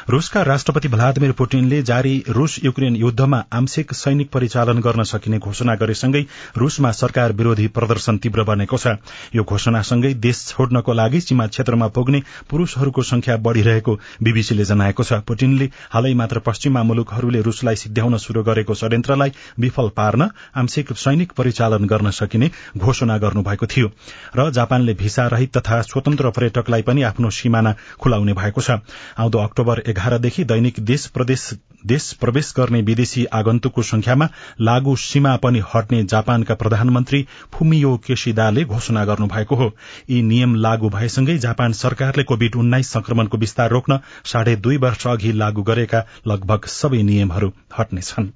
रूसका 0.10 0.41
राष्ट्रपति 0.43 0.88
भ्लादिमिर 0.88 1.32
पुटिनले 1.32 1.82
जारी 1.84 2.23
रूस 2.30 2.60
युक्रेन 2.63 2.95
युद्धमा 2.95 3.43
आंशिक 3.54 3.93
सैनिक 3.93 4.30
परिचालन 4.32 4.80
गर्न 4.80 5.04
सकिने 5.04 5.39
घोषणा 5.39 5.76
गरेसँगै 5.76 6.26
रूसमा 6.58 6.91
सरकार 6.93 7.32
विरोधी 7.34 7.67
प्रदर्शन 7.69 8.17
तीव्र 8.17 8.43
बनेको 8.43 8.78
छ। 8.78 8.88
यो 9.36 9.43
घोषणासँगै 9.43 10.13
देश 10.19 10.45
छोड्नको 10.47 10.93
लागि 10.93 11.21
सीमा 11.21 11.47
क्षेत्रमा 11.47 11.88
पुग्ने 11.89 12.21
पुरूषहरूको 12.49 13.02
संख्या 13.04 13.38
बढ़िरहेको 13.39 13.99
बीबीसीले 14.23 14.65
जनाएको 14.65 15.04
छ। 15.04 15.13
पुटिनले 15.28 15.69
हालै 15.91 16.13
मात्र 16.13 16.39
पश्चिमा 16.39 16.84
मुलुकहरूले 16.84 17.41
रूसलाई 17.41 17.76
सिद्ध्याउन 17.76 18.17
शुरू 18.17 18.43
गरेको 18.43 18.73
षड्यन्त्रलाई 18.73 19.32
विफल 19.60 19.89
पार्न 19.95 20.30
आंशिक 20.56 20.91
सैनिक 20.97 21.32
परिचालन 21.32 21.86
गर्न 21.86 22.12
सकिने 22.12 22.49
घोषणा 22.78 23.17
गर्नुभएको 23.17 23.65
थियो। 23.67 23.91
र 24.36 24.49
जापानले 24.52 24.93
भिसा 24.93 25.28
रहित 25.28 25.58
तथा 25.58 25.82
स्वतन्त्र 25.84 26.30
पर्यटकलाई 26.30 26.82
पनि 26.82 27.02
आफ्नो 27.04 27.30
सिमाना 27.30 27.76
खुलाउने 27.99 28.34
भएको 28.43 28.62
छ। 28.62 28.79
आउँदो 29.17 29.39
अक्टोबर 29.39 29.84
एघारदेखि 29.88 30.43
दैनिक 30.45 30.79
देश 30.84 32.12
प्रवेश 32.15 32.53
गर्ने 32.58 32.82
विदेशी 32.82 33.23
आगन्तुकको 33.34 33.82
संख्यामा 33.84 34.27
लागू 34.62 34.95
सीमा 34.97 35.36
पनि 35.38 35.62
हट्ने 35.73 36.03
जापानका 36.06 36.56
प्रधानमन्त्री 36.56 37.25
फुमियो 37.53 37.95
केशिदाले 38.08 38.63
घोषणा 38.65 39.03
गर्नुभएको 39.06 39.56
हो। 39.56 39.71
यी 40.10 40.21
नियम 40.23 40.56
लागू 40.58 40.89
भएसँगै 40.89 41.38
जापान 41.39 41.73
सरकारले 41.73 42.23
कोविड 42.23 42.56
उन्नाइस 42.56 42.91
संक्रमणको 42.91 43.38
विस्तार 43.38 43.69
रोक्न 43.71 43.99
साढे 44.25 44.56
दुई 44.58 44.77
वर्ष 44.77 45.08
अघि 45.08 45.32
लागू 45.34 45.63
गरेका 45.63 46.06
लगभग 46.27 46.65
सबै 46.75 47.01
नियमहरू 47.03 47.51
हट्नेछन्। 47.79 48.32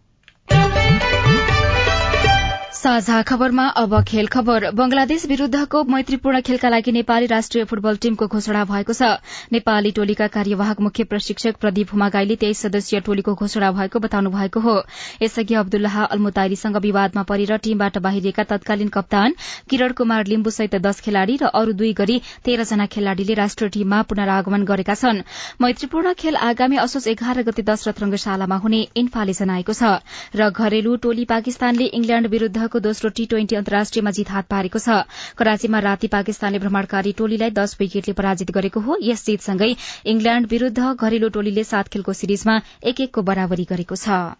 साझा 2.87 3.21
खबरमा 3.21 3.63
अब 3.77 3.93
खेल 4.07 4.27
खबर। 4.31 4.69
बंगलादेश 4.71 5.25
विरूद्धको 5.27 5.83
मैत्रीपूर्ण 5.85 6.39
खेलका 6.41 6.69
लागि 6.69 6.91
नेपाली 6.91 7.25
राष्ट्रिय 7.27 7.63
फुटबल 7.67 7.95
टीमको 7.97 8.27
घोषणा 8.27 8.63
भएको 8.63 8.93
छ। 8.93 9.09
नेपाली 9.51 9.91
टोलीका 9.91 10.27
कार्यवाहक 10.31 10.79
मुख्य 10.79 11.03
प्रशिक्षक 11.03 11.59
प्रदीप 11.59 11.91
हुमागाईले 11.93 12.35
तेइस 12.37 12.61
सदस्यीय 12.63 13.01
टोलीको 13.03 13.33
घोषणा 13.35 13.71
भएको 13.71 13.99
बताउनु 13.99 14.29
भएको 14.31 14.59
हो। 14.59 14.75
यसअघि 15.21 15.55
अब्दुल्लाह 15.57 15.97
अल्मुताइरीसँग 16.05 16.77
विवादमा 16.77 17.23
परेर 17.27 17.57
टीमबाट 17.59 17.97
बाहिरिएका 18.07 18.43
तत्कालीन 18.45 18.87
कप्तान 18.89 19.35
किरण 19.69 19.91
कुमार 19.99 20.25
लिम्बु 20.27 20.49
सहित 20.49 20.79
दश 20.79 21.03
खेलाड़ी 21.03 21.37
र 21.43 21.51
अरू 21.53 21.73
दुई 21.75 21.91
गरी 21.99 22.17
तेह्रजना 22.47 22.85
खेलाड़ीले 22.87 23.33
राष्ट्रिय 23.33 23.69
टीममा 23.75 24.01
पुनरागमन 24.07 24.63
गरेका 24.63 24.95
छन्। 24.95 25.21
मैत्रीपूर्ण 25.59 26.13
खेल 26.15 26.39
आगामी 26.45 26.81
असोज 26.87 27.07
एघार 27.09 27.43
गते 27.43 27.67
दशरथ 27.67 28.01
रंगशालामा 28.01 28.63
हुने 28.63 28.81
इन्फाले 28.95 29.33
जनाएको 29.35 29.73
छ। 29.73 29.99
र 30.39 30.49
घरेलु 30.55 30.95
टोली 31.03 31.25
पाकिस्तानले 31.27 31.91
इंग्ल्याण्ड 31.93 32.27
विरूद्ध 32.29 32.75
दोस्रो 32.79 33.09
टी 33.11 33.25
ट्वेन्टी 33.25 33.55
अन्तर्राष्ट्रियमा 33.55 34.11
जित 34.11 34.29
हात 34.31 34.45
पारेको 34.47 34.79
छ। 34.79 35.03
कराचीमा 35.37 35.79
राति 35.79 36.07
पाकिस्तानले 36.09 36.59
भ्रमणकारी 36.59 37.11
टोलीलाई 37.17 37.51
दश 37.51 37.75
विकेटले 37.79 38.13
पराजित 38.13 38.51
गरेको 38.51 38.79
हो। 38.79 38.97
यस 39.03 39.25
जितसँगै 39.25 39.71
इंग्ल्याण्ड 40.05 40.47
विरूद्ध 40.51 40.93
घरेलु 40.93 41.29
टोलीले 41.29 41.63
सात 41.65 41.87
खेलको 41.89 42.13
सिरिजमा 42.15 42.59
एक 42.83 43.01
एकको 43.01 43.21
बराबरी 43.23 43.65
गरेको 43.69 43.95
छ। 43.97 44.35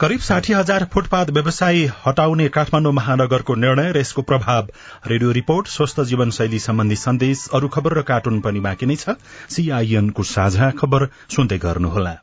करिब 0.00 0.20
साठी 0.20 0.52
हजार 0.52 0.84
फुटपाथ 0.92 1.30
व्यवसायी 1.30 1.84
हटाउने 2.06 2.48
काठमाडौँ 2.48 2.92
महानगरको 2.92 3.54
निर्णय 3.56 3.92
र 3.92 3.98
यसको 3.98 4.22
प्रभाव 4.22 4.68
रेडियो 5.06 5.30
रिपोर्ट 5.32 5.68
स्वस्थ 5.68 6.00
जीवनशैली 6.10 6.58
सम्बन्धी 6.58 6.96
सन्देश 6.96 7.48
अरू 7.54 7.68
खबर 7.70 7.98
र 7.98 8.02
कार्टुन 8.02 8.40
पनि 8.40 8.60
बाँकी 8.60 8.86
नै 8.86 8.96
छ। 8.96 9.16
सीआईएनको 9.48 10.22
साझा 10.26 10.70
खबर 10.76 11.08
सुन्दै 11.30 11.58
गर्नुहोला। 11.58 12.14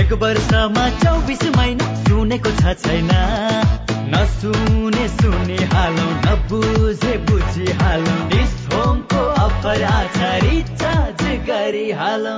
एक 0.00 0.12
वर्षमा 0.22 0.88
चौबिस 0.98 1.44
महिना 1.56 1.94
सुनेको 2.04 2.50
छ 2.60 2.76
छैन। 2.80 3.91
नसुने 4.14 5.06
सुने 5.08 5.58
हालौ 5.74 6.08
नबुझे 6.24 7.16
बुझी 7.28 7.66
हालौ। 7.82 8.16
होमको 8.72 9.22
अफर 9.44 9.82
आछ 9.84 10.16
रिचार्ज 10.44 11.22
गरी 11.48 11.90
हालौ। 11.98 12.36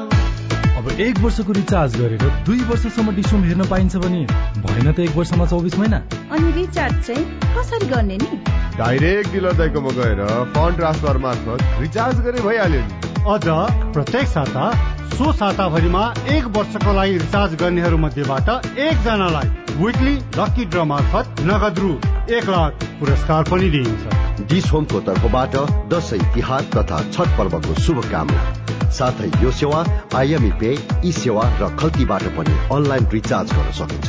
अब 0.78 0.88
एक 1.00 1.18
वर्षको 1.20 1.52
रिचार्ज 1.52 1.96
गरेर 1.96 2.22
दुई 2.46 2.60
वर्षसम्म 2.70 3.14
डिसोम 3.16 3.44
हेर्न 3.44 3.66
पाइन्छ 3.68 3.96
भने 3.96 4.22
भएन 4.64 4.92
त 4.92 4.98
एक 5.00 5.16
वर्षमा 5.16 5.46
चौबिस 5.46 5.78
महिना। 5.78 6.02
अनि 6.32 6.52
रिचार्ज 6.52 6.94
चाहिँ 7.06 7.24
कसरी 7.56 7.86
गर्ने 7.88 8.16
नि? 8.16 8.30
डाइरेक्ट 8.78 9.32
डिलर 9.32 9.52
दाइकोमा 9.54 9.90
गएर 9.98 10.22
फन्ड 10.54 10.76
ट्रान्सफर 10.76 11.18
मार्फत 11.26 11.80
रिचार्ज 11.80 12.20
गरे 12.20 12.42
भइहाल्यो 12.42 12.80
नि। 12.80 12.92
अझ 13.34 13.92
प्रत्येक 13.94 14.26
साता 14.28 14.70
सो 15.16 15.32
साताभरिमा 15.32 16.04
एक 16.28 16.44
वर्षको 16.56 16.92
लागि 16.92 17.18
रिचार्ज 17.18 17.54
गर्नेहरू 17.60 17.98
मध्येबाट 17.98 18.48
एकजनालाई 18.78 19.63
विकली 19.76 20.14
लकी 20.36 20.64
ड्र 20.64 20.82
मार्फत 20.84 21.40
नगद 21.46 21.78
रु 21.78 21.92
एक 22.34 22.48
लाख 22.48 22.84
पुरस्कार 23.00 23.42
पनि 23.44 23.70
दिइन्छ। 23.70 24.46
डिस 24.50 24.70
होमको 24.72 25.00
तर्फबाट 25.08 25.56
दसैँ 25.92 26.18
तिहार 26.34 26.62
तथा 26.74 26.98
छठ 27.10 27.36
पर्वको 27.38 27.74
शुभकामना। 27.80 28.90
साथै 28.90 29.30
यो 29.42 29.50
सेवा 29.60 29.80
आइएमई 30.16 30.50
पे 30.60 30.70
ई 31.04 31.12
सेवा 31.12 31.48
र 31.60 31.74
खल्तीबाट 31.76 32.22
पनि 32.38 32.54
अनलाइन 32.72 33.06
रिचार्ज 33.12 33.52
गर्न 33.52 33.72
सकिन्छ। 33.80 34.08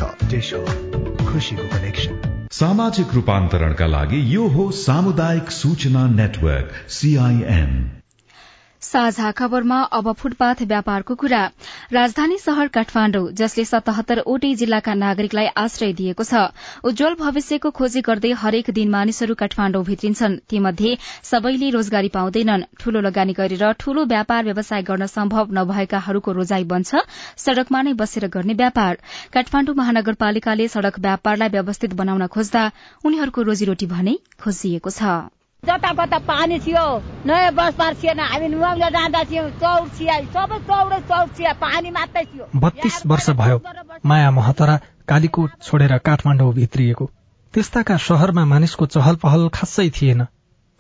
खुसीको 1.25 1.67
कनेक्सन। 1.73 2.47
सामाजिक 2.53 3.13
रूपान्तरणका 3.13 3.87
लागि 3.87 4.23
यो 4.35 4.47
हो 4.47 4.71
सामुदायिक 4.79 5.51
सूचना 5.51 6.07
नेटवर्क 6.15 6.81
सीआईएन 6.97 7.71
साझा 8.85 9.29
खबरमा 9.31 9.77
अब 9.91 10.11
फुटपाथ 10.13 10.61
व्यापारको 10.63 11.15
कुरा। 11.15 11.41
राजधानी 11.93 12.37
शहर 12.37 12.67
काठमाण्डु 12.69 13.21
जसले 13.33 13.63
सतहत्तरवटै 13.65 14.53
जिल्लाका 14.55 14.93
नागरिकलाई 14.95 15.47
आश्रय 15.57 15.93
दिएको 15.93 16.23
छ। 16.23 16.41
उज्जवल 16.83 17.15
भविष्यको 17.19 17.71
खोजी 17.71 18.01
गर्दै 18.01 18.31
हरेक 18.37 18.69
दिन 18.71 18.89
मानिसहरू 18.89 19.35
काठमाण्डु 19.35 19.81
भित्रिन्छन्। 19.83 20.37
तीमध्ये 20.49 20.91
सबैले 21.23 21.69
रोजगारी 21.69 22.09
पाउँदैनन्। 22.13 22.65
ठूलो 22.79 23.01
लगानी 23.01 23.33
गरेर 23.33 23.71
ठूलो 23.79 24.05
व्यापार 24.05 24.43
व्यवसाय 24.45 24.81
गर्न 24.83 25.05
सम्भव 25.09 25.57
नभएकाहरूको 25.57 26.31
रोजाई 26.31 26.63
बन्छ। 26.65 27.01
सड़कमा 27.37 27.81
नै 27.81 27.93
बसेर 27.95 28.27
गर्ने 28.29 28.53
व्यापार। 28.55 28.93
काठमाण्डु 29.33 29.73
महानगरपालिकाले 29.73 30.67
सड़क 30.69 30.99
व्यापारलाई 30.99 31.49
व्यवस्थित 31.49 31.93
बनाउन 31.95 32.27
खोज्दा 32.29 32.69
उनीहरूको 33.05 33.41
रोजीरोटी 33.43 33.85
भने 33.87 34.15
खोजिएको 34.39 34.89
छ। 34.91 35.34
जतापता 35.67 36.19
पानी 36.27 36.59
थियो 36.59 36.85
नयाँ 37.25 37.51
बस 37.53 37.73
पार 37.79 37.93
थिएन 38.01 38.19
हामी 38.19 38.47
नुहाउन 38.47 38.79
जाँदा 38.95 39.23
थियौँ 39.31 39.49
चौर 39.61 39.87
चिया 39.97 40.19
सबै 40.35 40.59
चौरै 40.69 40.99
चौर 41.09 41.27
चिया 41.37 41.53
पानी 41.61 41.91
मात्रै 41.97 42.23
थियो। 42.25 42.47
बत्तीस 42.59 43.01
वर्ष 43.07 43.29
भयो 43.41 43.61
माया 44.05 44.31
महतरा 44.31 44.79
कालीकोट 45.07 45.51
छोडेर 45.63 45.97
काठमाडौँ 46.05 46.53
भित्रिएको। 46.53 47.09
त्यस्ताका 47.53 47.97
शहरमा 48.05 48.45
मानिसको 48.45 48.85
चहल 48.93 49.15
पहल 49.23 49.49
खासै 49.53 49.89
थिएन। 49.97 50.25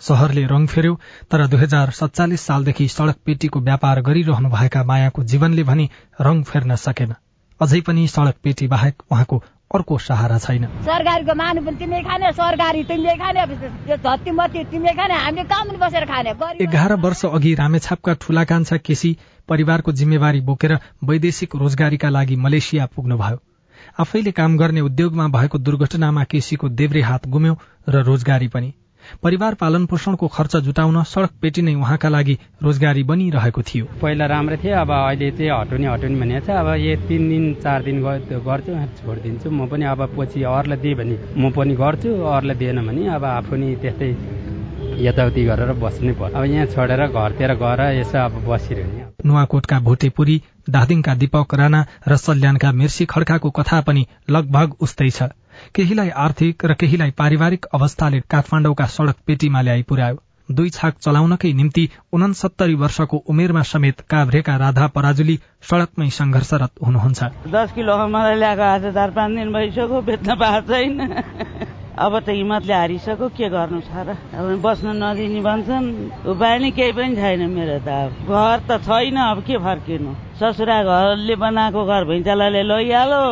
शहरले 0.01 0.43
रंग 0.45 0.67
फेर्यो 0.67 0.93
तर 1.31 1.45
दुई 1.47 1.59
हजार 1.59 1.91
सत्तालिस 1.97 2.41
सालदेखि 2.41 2.87
सड़क 2.87 3.17
पेटीको 3.25 3.59
व्यापार 3.67 4.01
गरिरहनु 4.07 4.49
भएका 4.49 4.83
मायाको 4.83 5.23
जीवनले 5.31 5.63
भने 5.63 5.89
रंग 6.21 6.43
फेर्न 6.45 6.75
सकेन। 6.77 7.13
अझै 7.59 7.81
पनि 7.81 8.07
सड़क 8.07 8.35
पेटी 8.43 8.67
बाहेक 8.67 9.03
उहाँको 9.11 9.41
अर्को 9.71 9.97
सहारा 9.99 10.37
छैन। 10.37 10.65
सरकारीको 10.85 11.33
मानु 11.35 11.61
पनि 11.61 11.77
तिमीले 11.77 12.01
खाने 12.03 12.31
सरकारी 12.33 12.83
तिमीले 12.83 13.15
खाने 13.17 13.41
यो 13.89 13.97
धत्ती 13.97 14.31
मत्ती 14.31 14.63
तिमीले 14.71 14.93
खाने 14.93 15.15
हामीले 15.15 15.43
काम 15.45 15.67
पनि 15.67 15.77
बसेर 15.77 16.05
खाने 16.05 16.29
एघार 16.63 16.93
वर्ष 17.01 17.25
अघि 17.27 17.53
रामेछापका 17.55 18.13
ठूला 18.21 18.43
कान्छा 18.43 18.77
केसी 18.77 19.15
परिवारको 19.49 19.91
जिम्मेवारी 19.91 20.41
बोकेर 20.41 20.77
वैदेशिक 21.03 21.55
रोजगारीका 21.55 22.09
लागि 22.09 22.35
मलेसिया 22.37 22.85
पुग्नुभयो। 22.95 23.37
आफैले 23.99 24.31
काम 24.31 24.57
गर्ने 24.57 24.81
उद्योगमा 24.81 25.27
भएको 25.29 25.57
दुर्घटनामा 25.59 26.23
केसीको 26.23 26.69
देब्रे 26.71 27.01
हात 27.01 27.27
गुम्यो 27.27 27.57
र 27.89 28.03
रोजगारी 28.03 28.47
पनि। 28.47 28.73
परिवार 29.23 29.53
पालन 29.55 29.85
पोषणको 29.85 30.27
खर्च 30.27 30.55
जुटाउन 30.65 31.01
सड़क 31.05 31.31
पेटी 31.41 31.61
नै 31.61 31.73
उहाँका 31.75 32.09
लागि 32.09 32.37
रोजगारी 32.63 33.03
बनिरहेको 33.03 33.61
थियो। 33.61 33.85
पहिला 34.01 34.25
राम्रो 34.25 34.57
थियो 34.63 34.75
अब 34.79 34.91
अहिले 34.91 35.31
चाहिँ 35.31 35.51
हटुने 35.51 35.87
हटुने 35.87 36.15
भनेको 36.19 36.45
छ। 36.45 36.49
अब 36.55 36.67
यो 36.79 36.95
तिन 37.07 37.29
दिन 37.29 37.53
चार 37.63 37.83
दिन 37.83 38.01
गर्छु 38.01 38.73
छोडिदिन्छु। 38.97 39.49
म 39.51 39.67
पनि 39.67 39.85
अब 39.85 40.01
पछि 40.17 40.43
अरूलाई 40.43 40.77
दिएँ 40.77 40.95
भने 40.95 41.15
म 41.37 41.51
पनि 41.51 41.75
गर्छु 41.75 42.09
अरूलाई 42.09 42.57
दिएन 42.57 42.79
भने 42.87 43.07
अब 43.15 43.23
आफू 43.23 43.55
नि 43.55 43.75
त्यस्तै 43.81 44.09
यताउति 44.95 45.43
गरेर 45.45 45.71
बस्नै 45.75 46.13
पर्छ। 46.19 46.33
अब 46.33 46.43
यहाँ 46.45 46.65
छोडेर 46.71 47.01
घरतिर 47.07 47.51
गएर 47.61 47.81
यसो 47.99 48.17
अब 48.17 48.33
बसिरहने। 48.47 49.03
नुवाकोटका 49.25 49.79
भोटेपुरी 49.79 50.35
दादिङका 50.69 51.13
दीपक 51.15 51.53
राणा 51.53 51.81
र 52.07 52.15
सल्यानका 52.15 52.71
मिर्सी 52.71 53.05
खड्काको 53.05 53.49
कथा 53.49 53.81
पनि 53.81 54.05
लगभग 54.29 54.75
उस्तै 54.81 55.09
छ। 55.09 55.29
केहीलाई 55.75 56.09
आर्थिक 56.25 56.65
र 56.65 56.73
केहीलाई 56.73 57.11
पारिवारिक 57.17 57.65
अवस्थाले 57.73 58.19
काठमाडौँका 58.29 58.85
सड़क 58.85 59.15
पेटीमा 59.27 59.61
ल्याइ 59.61 59.83
पुर्यायो 59.83 60.21
दुई 60.49 60.69
छाक 60.69 60.97
चलाउनकै 61.01 61.51
निम्ति 61.53 61.83
उनसत्तरी 62.13 62.75
वर्षको 62.81 63.17
उमेरमा 63.29 63.61
समेत 63.65 64.01
काभ्रेका 64.09 64.55
राधा 64.55 64.87
पराजुली 64.95 65.39
सड़कमै 65.69 66.09
संघर्षरत 66.09 66.71
हुनुहुन्छ। 66.85 67.23
दस 67.49 67.71
किलो 67.73 67.97
मलाई 68.07 68.35
ल्याएको 68.35 68.61
आज 68.61 68.85
चार 68.93 69.11
पाँच 69.11 69.31
दिन 69.35 69.53
भइसक्यो 69.53 70.01
बेच्न 70.01 70.35
पाएको 70.35 70.67
छैन। 70.69 70.93
अब 71.97 72.19
त 72.19 72.29
हिम्मतले 72.29 72.73
हारिसक्यो 72.73 73.27
के 73.33 73.49
गर्नु 73.49 73.81
छ 73.81 74.05
र? 74.05 74.13
अब 74.37 74.61
बस्न 74.61 74.93
नदिने 75.01 75.41
भन्छन्। 75.41 75.85
उपाय 76.29 76.57
नै 76.59 76.71
केही 76.77 76.91
पनि 76.93 77.15
छैन 77.15 77.41
मेरो 77.49 77.79
त 77.81 77.89
अब। 77.89 78.11
घर 78.29 78.57
त 78.69 78.71
छैन 78.85 79.17
अब 79.17 79.41
के 79.47 79.57
फर्किनु? 79.57 80.11
ससुरा 80.37 80.77
घरले 80.83 81.35
बनाएको 81.41 81.81
घर 81.89 82.03
भैँचालाले 82.05 82.63
लैहालो। 82.69 83.23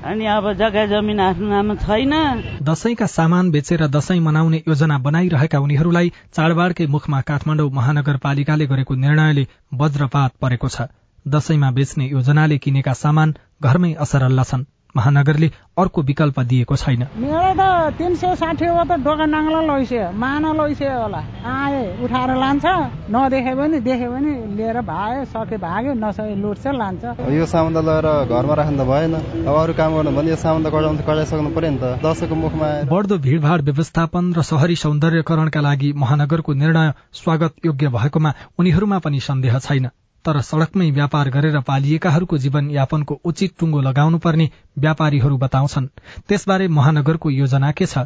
अनि 0.00 0.26
अब 0.26 0.52
जग्गा 0.54 0.84
जमिन 0.86 1.20
आफ्नो 1.20 1.46
नाममा 1.48 1.74
छैन। 1.74 2.14
दशैंका 2.62 3.06
सामान 3.08 3.50
बेचेर 3.50 3.86
दशैं 3.88 4.20
मनाउने 4.20 4.62
योजना 4.68 4.98
बनाइरहेका 4.98 5.58
उनीहरूलाई 5.58 6.12
चाडबाडकै 6.32 6.86
मुखमा 6.86 7.20
काठमाडौँ 7.20 7.70
महानगरपालिकाले 7.72 8.66
गरेको 8.66 8.94
निर्णयले 8.94 9.46
वज्रपात 9.74 10.32
परेको 10.40 10.68
छ। 10.68 10.86
दशैंमा 11.26 11.70
बेच्ने 11.70 12.06
योजनाले 12.08 12.58
किनेका 12.58 12.92
सामान 12.94 13.34
घरमै 13.62 13.92
असरल्ला 13.98 14.44
छन्। 14.44 14.66
महानगरले 14.98 15.50
अर्को 15.78 16.02
विकल्प 16.02 16.40
दिएको 16.50 16.76
छैन। 16.76 17.06
मेरो 17.16 17.52
त 17.54 17.94
तिन 17.98 18.14
सय 18.18 18.34
साठी 18.36 18.66
हो 18.66 18.84
त 18.84 18.98
दोकान 19.00 19.30
नाङ्ला 19.30 19.60
लैसे 19.68 20.00
मान 20.18 20.44
लैसे 20.58 20.86
होला। 20.88 21.22
आए 21.46 21.82
उठाएर 22.04 22.30
लान्छ 22.36 22.66
नदेखे 23.10 23.52
पनि 23.54 23.80
देख्यो 23.80 24.10
भने 24.10 24.32
लिएर 24.58 24.80
भाग्यो 24.82 25.24
सके 25.30 25.56
भाग्यो 25.58 25.92
नसके 26.02 26.34
लुट्छ 26.42 26.66
लान्छ। 26.80 27.04
यो 27.30 27.46
सामान 27.46 27.72
त 27.74 27.84
लगेर 27.88 28.06
घरमा 28.26 28.54
राख्नु 28.58 28.78
त 28.78 28.86
भएन। 28.90 29.14
अब 29.46 29.54
अरू 29.54 29.72
काम 29.78 29.90
गर्नु 29.96 30.10
भने 30.18 30.30
यो 30.30 30.36
सामान 30.36 30.62
त 30.64 30.72
कटाउनु 30.74 31.02
कटाइसक्नु 31.06 31.50
पर्यो 31.54 31.70
नि 31.70 31.78
त। 31.78 31.84
दसैँको 32.02 32.34
मुखमा 32.34 32.68
बढ्दो 32.90 33.18
भीड़भाड़ 33.18 33.60
व्यवस्थापन 33.62 34.24
र 34.34 34.42
शहरी 34.42 34.76
सौन्दर्यकरणका 34.82 35.60
लागि 35.60 35.92
महानगरको 35.96 36.52
निर्णय 36.54 36.92
स्वागत 37.22 37.64
योग्य 37.64 37.88
भएकोमा 37.96 38.34
उनीहरूमा 38.58 38.98
पनि 38.98 39.20
सन्देह 39.20 39.58
छैन। 39.58 39.90
तर 40.24 40.40
सड़कमै 40.40 40.90
व्यापार 40.90 41.30
गरेर 41.30 41.60
पालिएकाहरूको 41.60 42.38
जीवन 42.38 42.70
यापनको 42.70 43.20
उचित 43.24 43.54
टुङ्गो 43.58 43.80
लगाउनु 43.80 44.18
पर्ने 44.18 44.50
व्यापारीहरू 44.78 45.36
बताउँछन्। 45.38 45.86
त्यसबारे 46.28 46.68
महानगरको 46.68 47.30
योजना 47.30 47.72
के 47.72 47.86
छ? 47.86 47.98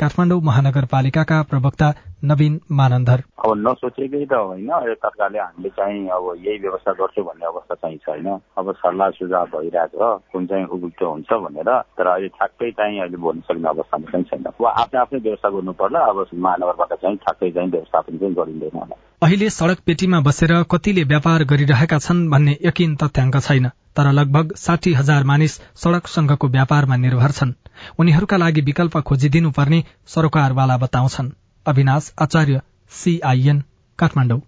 काठमाडौँ 0.00 0.40
महानगरपालिकाका 0.50 1.42
प्रवक्ता 1.50 1.88
नवीन 2.30 2.60
मानन्दर। 2.78 3.18
अब 3.40 3.50
नसोचेकै 3.66 4.24
त 4.24 4.32
होइन 4.32 4.70
तत्कालले 5.02 5.38
हामीले 5.38 5.70
चाहिँ 5.78 6.08
अब 6.16 6.24
यही 6.46 6.58
व्यवस्था 6.64 6.92
गर्छु 7.00 7.22
भन्ने 7.24 7.46
अवस्था 7.46 7.74
चाहिँ 7.74 7.98
छैन 8.06 8.28
अब 8.60 8.72
सल्लाह 8.80 9.10
सुझाव 9.18 9.46
भइरहेको 9.54 10.08
छ 10.10 10.32
कुन 10.32 10.46
चाहिँ 10.46 10.64
उपयुक्त 10.76 11.02
हुन्छ 11.02 11.30
भनेर 11.44 11.70
तर 11.96 12.06
अहिले 12.06 12.28
ठ्याक्कै 12.36 12.70
चाहिँ 12.80 13.00
अहिले 13.00 13.16
बोल्न 13.24 13.40
सक्ने 13.48 13.68
अवस्थामा 13.68 14.10
चाहिँ 14.12 14.24
छैन। 14.30 14.44
अब 14.52 14.66
आफ्नै 14.66 15.00
आफ्नै 15.00 15.20
व्यवस्था 15.20 15.48
गर्नु 15.56 15.72
पर्ला 15.80 16.00
अब 16.10 16.18
महानगरबाट 16.34 16.92
चाहिँ 17.00 17.16
ठ्याक्कै 17.24 17.50
चाहिँ 17.50 17.70
व्यवस्थापन 17.70 18.18
चाहिँ 18.18 18.34
गरिँदैन 18.34 18.78
होला। 18.80 18.96
अहिले 19.22 19.48
सड़क 19.50 19.78
पेटीमा 19.86 20.20
बसेर 20.28 20.52
कतिले 20.72 21.04
व्यापार 21.12 21.44
गरिरहेका 21.52 21.98
छन् 21.98 22.28
भन्ने 22.30 22.56
यकिन 22.64 22.96
तथ्याङ्क 23.02 23.36
छैन 23.48 23.68
तर 23.96 24.12
लगभग 24.12 24.54
साठी 24.56 24.92
हजार 24.94 25.24
मानिस 25.30 25.60
सड़कसँगको 25.82 26.48
व्यापारमा 26.56 26.96
निर्भर 26.96 27.32
छन्। 27.38 27.52
उनीहरूका 27.98 28.36
लागि 28.36 28.60
विकल्प 28.60 28.96
खोजिदिनु 28.98 29.50
पर्ने 29.50 29.84
सरोकारवाला 30.06 30.76
बताउँछन्। 30.76 31.30
अविनाश 31.66 32.12
आचार्य 32.18 32.60
सीआईएन 32.92 33.62
काठमाडौँ। 33.98 34.40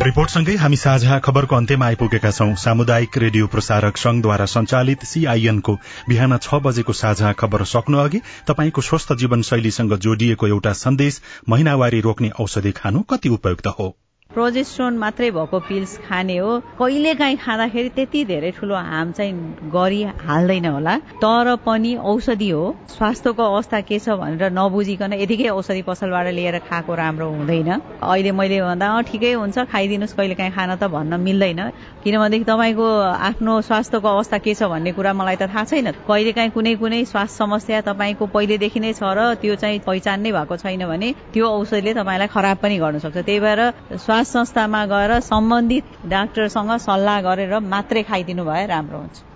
रिपोर्टसँगै 0.00 0.54
हामी 0.54 0.76
साझा 0.76 1.18
खबरको 1.18 1.56
अन्त्यमा 1.56 1.86
आइपुगेका 1.86 2.30
छौं। 2.30 2.54
सामुदायिक 2.54 3.18
रेडियो 3.18 3.46
प्रसारक 3.46 3.96
संघद्वारा 3.96 4.46
संचालित 4.46 5.04
सीआईएनको 5.04 5.74
बिहान 6.08 6.36
छ 6.36 6.60
बजेको 6.62 6.92
साझा 6.92 7.32
खबर 7.32 7.64
सक्नु 7.64 7.98
अघि 7.98 8.20
तपाईँको 8.46 8.80
स्वस्थ 8.80 9.12
जीवनशैलीसँग 9.12 9.96
जोडिएको 9.98 10.46
एउटा 10.46 10.72
सन्देश 10.72 11.20
महिनावारी 11.48 12.00
रोक्ने 12.00 12.30
औषधि 12.40 12.72
खानु 12.72 13.02
कति 13.02 13.28
उपयुक्त 13.28 13.66
हो? 13.66 13.96
प्रोजेस्ट्रोन 14.38 14.96
मात्रै 14.98 15.30
भएको 15.34 15.58
पिल्स 15.66 15.92
खाने 16.06 16.36
हो। 16.38 16.50
कहिले 16.78 17.14
काहीँ 17.18 17.36
खाँदाखेरि 17.42 17.88
त्यति 17.90 18.24
धेरै 18.24 18.50
ठुलो 18.54 18.74
हार्म 18.78 19.10
चाहिँ 19.18 19.34
गरी 19.66 20.02
हाल्दैन 20.14 20.66
होला। 20.66 20.94
तर 21.18 21.54
पनि 21.66 21.94
औषधि 21.98 22.50
हो। 22.50 22.64
स्वास्थ्यको 22.88 23.42
अवस्था 23.42 23.80
के 23.82 23.98
छ 23.98 24.14
भनेर 24.14 24.54
नबुझिकन 24.54 25.12
यतिकै 25.18 25.48
औषधि 25.50 25.82
पसलबाट 25.82 26.26
लिएर 26.38 26.58
खाएको 26.70 26.94
राम्रो 26.94 27.28
हुँदैन। 27.34 27.70
अहिले 27.98 28.30
मैले 28.30 28.60
भन्दा 28.62 28.86
अँ 28.86 29.02
ठिकै 29.10 29.32
हुन्छ 29.42 29.58
खाइदिनुहोस् 29.74 30.14
कहिले 30.14 30.34
काहीँ 30.38 30.52
खान 30.54 30.70
त 30.78 30.86
भन्न 30.86 31.18
मिल्दैन। 31.18 31.60
किनभनेदेखि 32.06 32.46
तपाईँको 32.46 32.86
आफ्नो 33.28 33.60
स्वास्थ्यको 33.66 34.08
अवस्था 34.08 34.38
के 34.38 34.54
छ 34.54 34.70
भन्ने 34.70 34.92
कुरा 34.94 35.12
मलाई 35.18 35.36
त 35.36 35.50
थाहा 35.50 35.64
छैन। 35.66 35.90
कहिले 36.06 36.32
काहीँ 36.38 36.50
कुनै 36.54 36.74
कुनै 36.78 37.04
स्वास्थ्य 37.10 37.38
समस्या 37.42 37.80
तपाईँको 37.90 38.24
पहिलेदेखि 38.30 38.80
नै 38.86 38.92
छ 38.94 39.02
र 39.02 39.34
त्यो 39.42 39.54
चाहिँ 39.58 39.82
पहिचान 39.82 40.22
नै 40.22 40.30
भएको 40.30 40.56
छैन 40.62 40.86
भने 40.86 41.08
त्यो 41.34 41.44
औषधिले 41.58 41.92
तपाईँलाई 41.98 42.28
खराब 42.30 42.56
पनि 42.62 42.78
गर्न 42.78 42.98
सक्छ। 43.02 43.18
त्यही 43.18 43.40
भएर 43.42 43.60
स्वास्थ्य 43.98 44.26
संस्थामा 44.28 44.84
गएर 44.92 45.18
सम्बन्धित 45.28 45.96
डाक्टरसँग 46.08 46.76
सल्लाह 46.86 47.20
गरेर 47.22 47.58
मात्रै 47.72 48.02
खाइदिनु 48.10 48.44
भए 48.44 48.66
राम्रो 48.74 48.98
हुन्छ। 49.00 49.27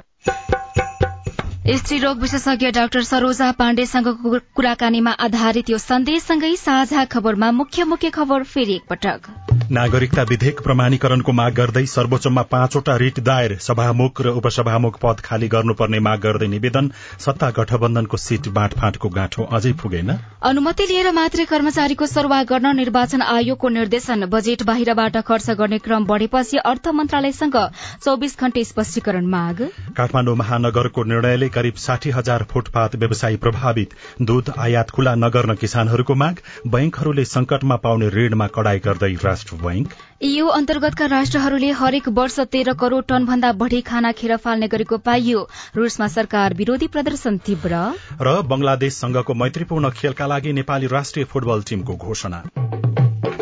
स्त्री 1.62 1.98
रोग 1.98 2.20
विशेषज्ञ 2.20 2.70
डाक्टर 2.74 3.02
सरोजा 3.02 3.50
पाण्डेसँगको 3.54 4.38
कुराकानीमा 4.54 5.10
आधारित 5.22 5.70
यो 5.70 5.78
सन्देशसँगै 5.78 6.54
साझा 6.58 7.04
खबरमा 7.06 7.50
मुख्य 7.52 7.84
मुख्य 7.84 8.10
खबर 8.10 8.42
फेरि 8.44 8.74
एकपटक। 8.74 9.28
नागरिकता 9.72 10.22
विधेयक 10.22 10.60
प्रमाणीकरणको 10.60 11.32
माग 11.32 11.52
गर्दै 11.54 11.84
सर्वोच्चमा 11.86 12.42
पाँचवटा 12.50 12.96
रिट 12.96 13.20
दायर। 13.20 13.56
सभामुख 13.58 14.20
र 14.20 14.28
उपसभामुख 14.40 14.98
पद 15.02 15.20
खाली 15.24 15.48
गर्नुपर्ने 15.48 15.98
माग 15.98 16.18
गर्दै 16.20 16.46
निवेदन। 16.46 16.90
सत्ता 17.20 17.50
गठबन्धनको 17.50 18.16
सीट 18.16 18.48
बाँडफाँटको 18.58 19.08
गाँठो 19.10 19.42
अझै 19.52 19.72
पुगेन। 19.82 20.10
अनुमति 20.42 20.86
लिएर 20.86 21.10
मात्रै 21.12 21.44
कर्मचारीको 21.44 22.06
सरुवा 22.06 22.42
गर्न 22.42 22.74
निर्वाचन 22.76 23.22
आयोगको 23.28 23.68
निर्देशन। 23.68 24.26
बजेट 24.26 24.62
बाहिरबाट 24.66 25.16
खर्च 25.22 25.50
गर्ने 25.62 25.78
क्रम 25.78 26.04
बढ़ेपछि 26.10 26.58
अर्थ 26.64 26.88
मन्त्रालयसँग 26.90 27.56
चौविस 28.04 28.38
घण्टे 28.40 28.64
स्पष्टीकरण 28.64 29.26
माग। 29.30 29.64
काठमाडौँ 29.96 30.36
महानगरको 30.36 31.04
निर्णयले 31.04 31.48
करिब 31.54 31.74
साठी 31.76 32.10
हजार 32.10 32.42
फुटपाथ 32.50 32.96
व्यवसायी 32.96 33.36
प्रभावित 33.36 33.94
दूध 34.22 34.50
आयात 34.58 34.90
खुला 34.90 35.14
नगर्न 35.14 35.54
किसानहरूको 35.54 36.14
माग 36.14 36.40
बैंकहरूले 36.66 37.24
संकटमा 37.24 37.76
पाउने 37.76 38.08
ऋणमा 38.08 38.46
कडाई 38.54 38.78
गर्दै 38.78 39.12
राष्ट्र 39.24 39.56
बैंक। 39.56 39.92
यू 40.22 40.46
अन्तर्गतका 40.46 41.06
राष्ट्रहरूले 41.06 41.70
हरेक 41.72 42.08
वर्ष 42.08 42.38
तेह्र 42.52 42.72
करोड़ 42.74 43.02
टन 43.08 43.24
भन्दा 43.26 43.52
बढ़ी 43.52 43.80
खाना 43.82 44.12
खेर 44.12 44.36
फाल्ने 44.36 44.68
गरेको 44.68 44.98
पाइयो। 44.98 45.46
रूसमा 45.76 46.08
सरकार 46.08 46.54
विरोधी 46.54 46.86
प्रदर्शन 46.88 47.38
तीव्र। 47.46 47.82
र 48.22 48.40
बंगलादेशसँगको 48.46 49.34
मैत्रीपूर्ण 49.34 49.90
खेलका 49.92 50.26
लागि 50.26 50.52
नेपाली 50.52 50.86
राष्ट्रिय 50.86 51.24
फुटबल 51.24 51.62
टीमको 51.62 51.96
घोषणा। 51.96 52.42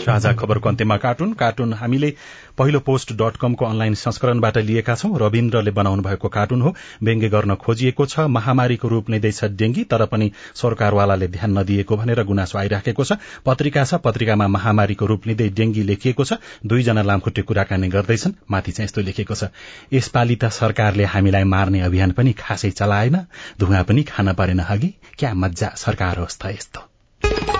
साझा 0.01 0.33
खबरको 0.33 0.69
अन्त्यमा 0.69 0.97
कार्टुन। 0.97 1.33
कार्टुन 1.33 1.73
हामीले 1.75 2.13
पहिलो 2.59 2.81
पोस्ट 2.81 3.13
डट 3.13 3.37
कमको 3.37 3.65
अनलाइन 3.65 3.95
संस्करणबाट 3.95 4.59
लिएका 4.59 4.95
छौं। 4.95 5.19
रविन्द्रले 5.19 5.71
बनाउनु 5.71 6.03
भएको 6.03 6.29
कार्टुन 6.29 6.63
हो। 6.63 6.75
व्यङ्ग्य 7.03 7.29
गर्न 7.29 7.55
खोजिएको 7.57 8.07
छ। 8.07 8.27
महामारीको 8.31 8.89
रूप 8.89 9.11
लिँदैछ 9.11 9.45
डेंगी 9.45 9.85
तर 9.85 10.05
पनि 10.07 10.31
सरकारवालाले 10.55 11.29
ध्यान 11.29 11.59
नदिएको 11.59 11.97
भनेर 11.97 12.23
गुनासो 12.25 12.59
आइराखेको 12.59 13.05
छ। 13.05 13.13
पत्रिका 13.47 13.85
छ। 13.85 13.95
पत्रिकामा 14.01 14.49
महामारीको 14.49 15.07
रूप 15.07 15.27
लिँदै 15.27 15.49
डेंगी 15.51 15.83
लेखिएको 15.83 16.25
छ। 16.25 16.41
दुईजना 16.65 17.03
लामखुट्टे 17.03 17.43
कुराकानी 17.43 17.89
गर्दैछन्। 17.89 18.33
माथि 18.51 18.73
चाहिँ 18.73 18.87
यस्तो 18.87 19.01
लेखेको 19.03 19.35
छ 19.35 19.53
यसपालि 19.93 20.37
त 20.37 20.49
सरकारले 20.51 21.05
हामीलाई 21.05 21.45
मार्ने 21.45 21.81
अभियान 21.81 22.11
पनि 22.13 22.33
खासै 22.39 22.71
चलाएन। 22.73 23.17
धुवा 23.61 23.83
पनि 23.83 24.03
खान 24.09 24.33
परेन 24.33 24.61
हगी 24.61 24.95
क्या 25.19 25.35
मजा 25.35 25.75
सरकार 25.77 26.19
होस् 26.19 26.39
त 26.41 26.57
यस्तो। 26.57 27.60